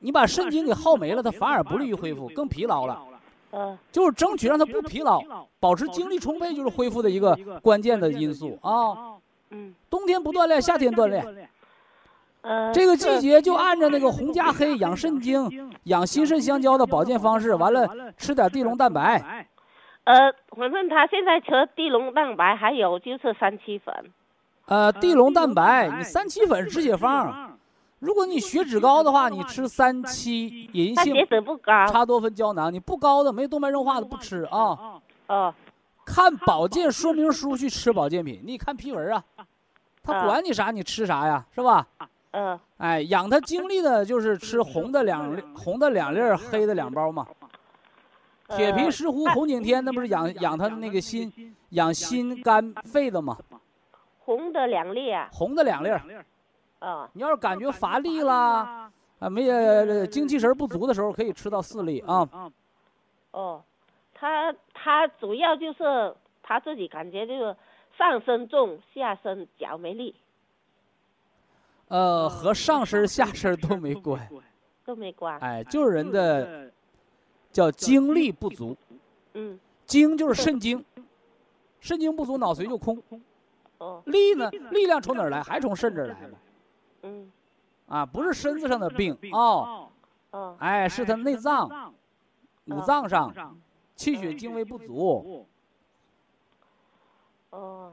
[0.00, 3.02] 你把肾精给耗没了，它反而不利于恢复，更疲劳了。
[3.52, 5.22] 嗯，就是争取让它不疲劳，
[5.58, 9.16] 保持精力充沛，就是恢复的一个关键的因素啊。
[9.48, 11.48] 嗯，冬天不锻炼，夏天锻炼。
[12.44, 17.88] 呃，这个季节就按照那个红加黑养肾精、养心肾相交的保健方式，完了
[18.18, 19.48] 吃点地龙蛋白。
[20.04, 20.14] 呃，
[20.54, 23.94] 反正他现在吃地龙蛋白，还有就是三七粉。
[24.66, 27.58] 呃，地龙蛋白，你三七粉止血方。
[27.98, 31.14] 如果你血脂高的话，你吃三七银杏，
[31.88, 32.70] 茶多酚胶囊。
[32.70, 35.00] 你不高的，没动脉硬化的不吃啊。
[35.28, 35.54] 哦，
[36.04, 39.24] 看保健说明书去吃保健品，你看批文啊，
[40.02, 41.86] 他管你啥，你吃啥呀，是吧？
[42.34, 42.58] 嗯。
[42.78, 47.26] 哎，养他精力的就是吃红的两红的两粒，黑的两包嘛。
[48.48, 53.38] 铁皮石斛、红景天，那不是养养他的那个心，养心肝肺的吗？
[54.18, 55.28] 红的两粒啊。
[55.32, 55.88] 红的两粒。
[56.80, 62.28] 啊，你要是感觉乏力啦，啊，没呃精气神不足的时候，可以吃到四粒啊。
[63.30, 63.62] 哦，
[64.12, 67.56] 他他主要就是他自己感觉就是
[67.96, 70.14] 上身重，下身脚没力。
[71.88, 74.28] 呃，和上身下身都没关，
[74.84, 75.38] 都没关。
[75.40, 76.72] 哎，就是人的
[77.52, 78.76] 叫精力不足。
[79.34, 79.58] 嗯。
[79.86, 80.82] 精就是肾精，
[81.78, 83.02] 肾精不足，脑髓就空。
[83.76, 84.02] 哦。
[84.06, 84.50] 力呢？
[84.70, 85.42] 力量从哪儿来？
[85.42, 86.38] 还从肾这儿来嘛。
[87.02, 87.30] 嗯，
[87.86, 89.90] 啊，不是身子上的病哦，
[90.30, 91.92] 哦，哎，是他内脏、
[92.64, 93.30] 五脏上
[93.94, 95.46] 气血精微不足。
[97.50, 97.92] 哦，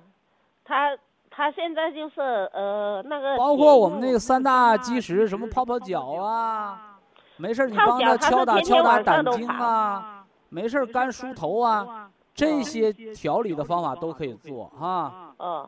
[0.63, 0.97] 他
[1.31, 6.99] 他现在就是呃那个，包括我们那个三大基石，什么泡泡脚啊，
[7.37, 15.33] 没事你帮他敲打敲打胆经啊，没事干梳头啊，这些调理的方法都可以做哈。
[15.39, 15.67] 嗯，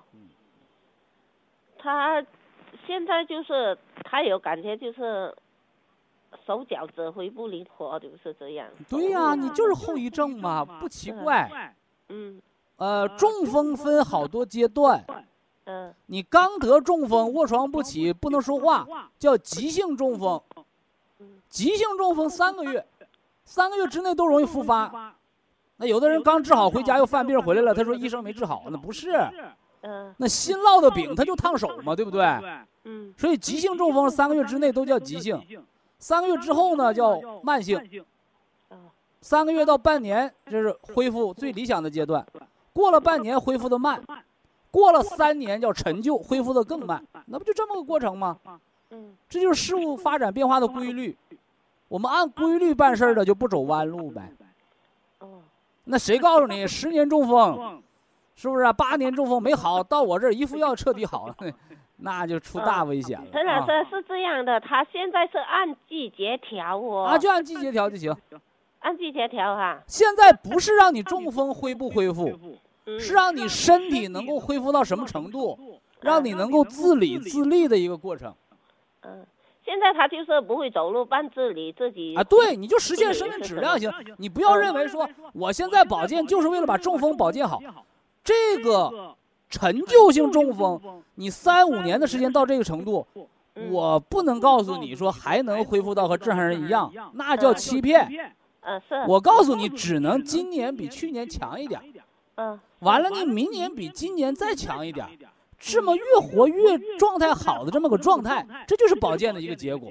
[1.80, 2.24] 他。
[2.88, 5.34] 现在就是他有感觉，就是
[6.46, 8.68] 手脚指挥不灵活，就是这样。
[8.90, 11.74] 对呀，你就是后遗症嘛，不奇怪。
[12.10, 12.42] 嗯。
[12.76, 15.02] 呃，中风分好多阶段。
[15.66, 15.94] 嗯。
[16.08, 20.42] 你刚得中风，卧床不起，不能说话，叫急性中风。
[21.50, 22.86] 急性中风三个月，
[23.46, 25.14] 三个月之内都容易复发。
[25.78, 29.12] 那有的人刚治好回家又犯病回来了，他说医生没治好，那不是。
[29.82, 30.14] 嗯。
[30.18, 32.26] 那新烙的饼，他就烫手嘛，对不对？
[32.86, 35.42] 嗯，所以急性中风三个月之内都叫急性，
[36.00, 37.80] 三个月之后呢叫慢性，
[39.22, 42.26] 三个月到半年这是恢复最理想的阶段，
[42.74, 44.04] 过了半年恢复的慢，
[44.74, 48.40] 过了三年叫陈旧，恢复的更慢，那不就这么个过程吗？
[48.90, 51.16] 嗯，这就是事物发展变化的规律，
[51.88, 54.32] 我们按规律办事的就不走弯路呗。
[55.20, 55.42] 哦，
[55.84, 57.84] 那谁告诉你十年中风，
[58.36, 58.74] 是不是啊？
[58.74, 61.36] 八年中风没好，到我这儿一副药彻底好了，
[61.98, 63.28] 那就出大危险了。
[63.32, 67.04] 陈老师是这样的，他现在是按季节调哦。
[67.04, 68.12] 啊，就按季节调就行。
[68.80, 69.80] 按季节调哈。
[69.88, 72.38] 现在不是让你中风恢不恢复，
[73.00, 78.34] 是让你身体能够恢复到什么程度，让你能够自理自立的一个过程。
[79.02, 79.26] 嗯。
[79.66, 83.90] 现在他就是不会走路，半自理自己啊，对，你就实现生命质量行。
[84.18, 87.62] 你不要认为说我现在保健就是为了把中风保健好，
[88.26, 89.16] 这个
[89.50, 93.08] 陈旧性中风，你三五年的时间到这个程度，
[93.70, 98.36] 我不能告诉你说还能恢复到和正常人一样，那叫欺骗。
[98.60, 99.06] 嗯，是。
[99.08, 101.80] 我告诉你，只能今年比去年强一点。
[102.36, 102.60] 嗯。
[102.84, 105.08] 完了，你明年比今年再强一点。
[105.66, 109.90] 这么越活越状态好的这么个状态，这就是保健的一个结果。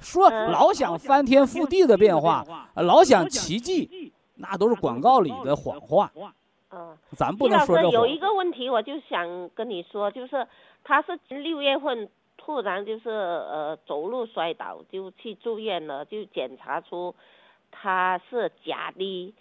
[0.00, 2.42] 说老想翻天覆地的变化，
[2.76, 6.10] 老想奇迹，那都是广告里的谎话。
[6.70, 10.46] 嗯，咱不能说这有一个问题，我就想跟你说，就是
[10.82, 17.14] 他是六月份突然就是呃走路摔倒，就去住院了，就检查出
[17.70, 19.34] 他是甲低，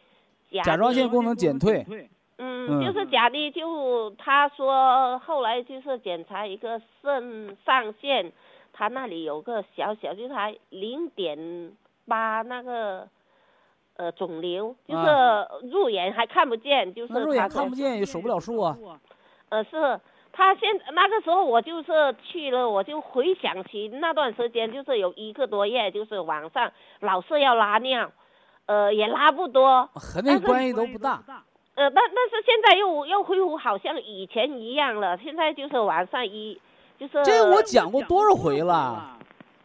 [0.52, 1.86] 甲状腺功能减退。
[2.38, 8.32] 嗯，就是假的，就他说后来就是检查一个肾上腺，
[8.74, 11.72] 他那里有个小小，就是还零点
[12.08, 13.08] 八那个
[13.98, 18.76] 呃肿瘤，就是入眼还看不见，就是入眼看不见也手不了数啊。
[19.50, 20.00] 呃，是
[20.32, 26.72] 他现那个时候我就是去了，我就回想起那段时间，就是有一个多月，就是晚上
[27.02, 28.12] 老是要拉尿，
[28.66, 31.22] 呃也拉不多，和那关系都不大。
[31.76, 35.18] 呃，但但是现在又又恢复，好像以前一样了。
[35.18, 36.60] 现在就是晚上一，
[37.00, 39.18] 就是这我讲过多少回了？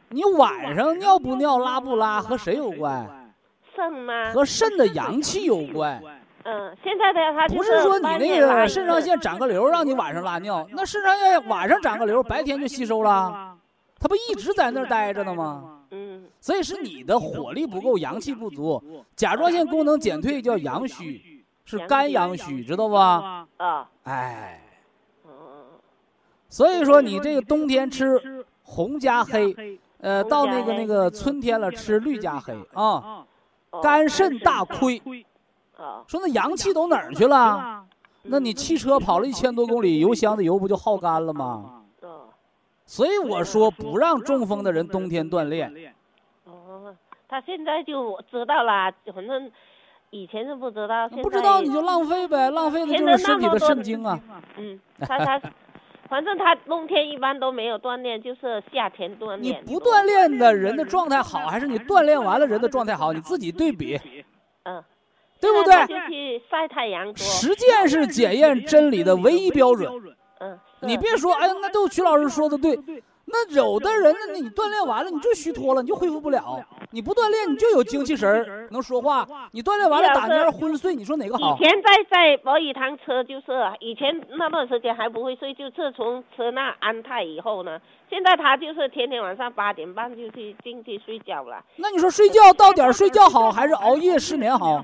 [0.09, 3.06] 你晚上尿不尿、拉不拉和谁有关？
[3.76, 4.32] 肾吗？
[4.32, 6.02] 和肾的阳气有关。
[6.44, 13.54] 嗯，现在的他不是说你那个肾上腺长个瘤让你晚上拉尿，那肾上腺晚上长个瘤，白天就吸收了，
[14.00, 15.80] 他不一直在那儿待着呢吗？
[15.90, 16.24] 嗯。
[16.40, 18.82] 所以是你的火力不够，阳气不足，
[19.14, 21.38] 甲状腺功能减退叫阳虚。
[21.68, 23.46] 是肝阳虚，知道吧？
[23.58, 24.58] 啊，哎，
[26.48, 33.22] 所以说你这个冬天吃红加黑，呃，到那个那个春天了吃绿加黑啊，
[33.82, 34.98] 肝肾大亏。
[36.06, 37.84] 说那阳气都哪儿去了？
[38.22, 41.82] 那你汽车跑了一千多公里，油箱的油不就耗干了吗？
[42.86, 45.94] 所以我说不让中风的人冬天锻炼。
[46.44, 46.96] 哦，
[47.28, 49.52] 他现在就知道了，反正。
[50.11, 54.18] 以前是不知道，不知道你就浪费呗，浪费的就是身体的肾精啊。
[54.56, 55.40] 嗯，他他，
[56.09, 59.62] 反正他冬天一般都没有锻炼，就是夏天锻炼。
[59.66, 63.12] 你不锻炼的人的状态好，还是你锻炼完了人的状态好？
[63.12, 64.00] 你自己对比。
[64.64, 64.82] 嗯，
[65.40, 65.74] 对不对？
[65.86, 67.14] 就去晒太阳。
[67.16, 69.90] 实践是检验真理的唯一标准。
[70.40, 70.59] 嗯。
[70.80, 72.78] 你别说，哎，那都曲老师说的对。
[73.30, 76.64] 那有的人，那你锻炼完了，你就虚脱了，你就恢复不了。
[76.91, 79.26] 你不锻炼，你就有精气神儿，能说话。
[79.53, 81.55] 你锻炼完了打蔫昏睡，你说哪个好？
[81.55, 83.47] 以前在在博宇堂车，就是
[83.80, 87.78] 以前那段时间还不会睡，就是从吃那安泰以后呢，
[88.09, 91.62] 现在他就是天天晚上八点半就去进去睡觉了。
[91.76, 94.82] 那你说睡觉到点睡觉好，还是熬夜失眠好？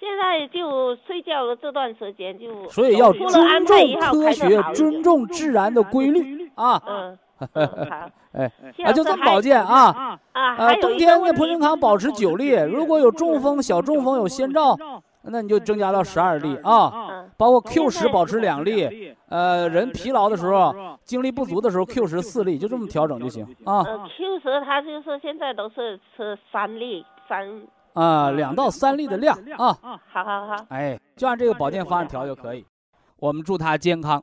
[0.00, 6.82] 现在就睡觉了，这段时间就所以要尊重科学，尊重自然的规律啊。
[6.86, 7.18] 嗯。
[7.38, 7.46] 好，
[8.32, 8.50] 哎，
[8.84, 10.74] 啊，就这么保健啊啊！
[10.76, 14.76] 冬天那普仁康保持九粒，如果有中风、小中风有先兆，
[15.22, 17.24] 那你就增加到十二粒啊。
[17.36, 20.74] 包括 Q 十保持两粒，呃，人疲劳的时候、
[21.04, 23.82] 精力不足的时候，Q 十四粒，就这么调整就行啊。
[23.82, 27.62] Q 十它就是现在都是吃三粒，三
[27.94, 29.76] 啊，两到三粒的量啊。
[29.82, 32.64] 好好好，哎，就按这个保健方案调就可以。
[33.18, 34.22] 我们祝他健康。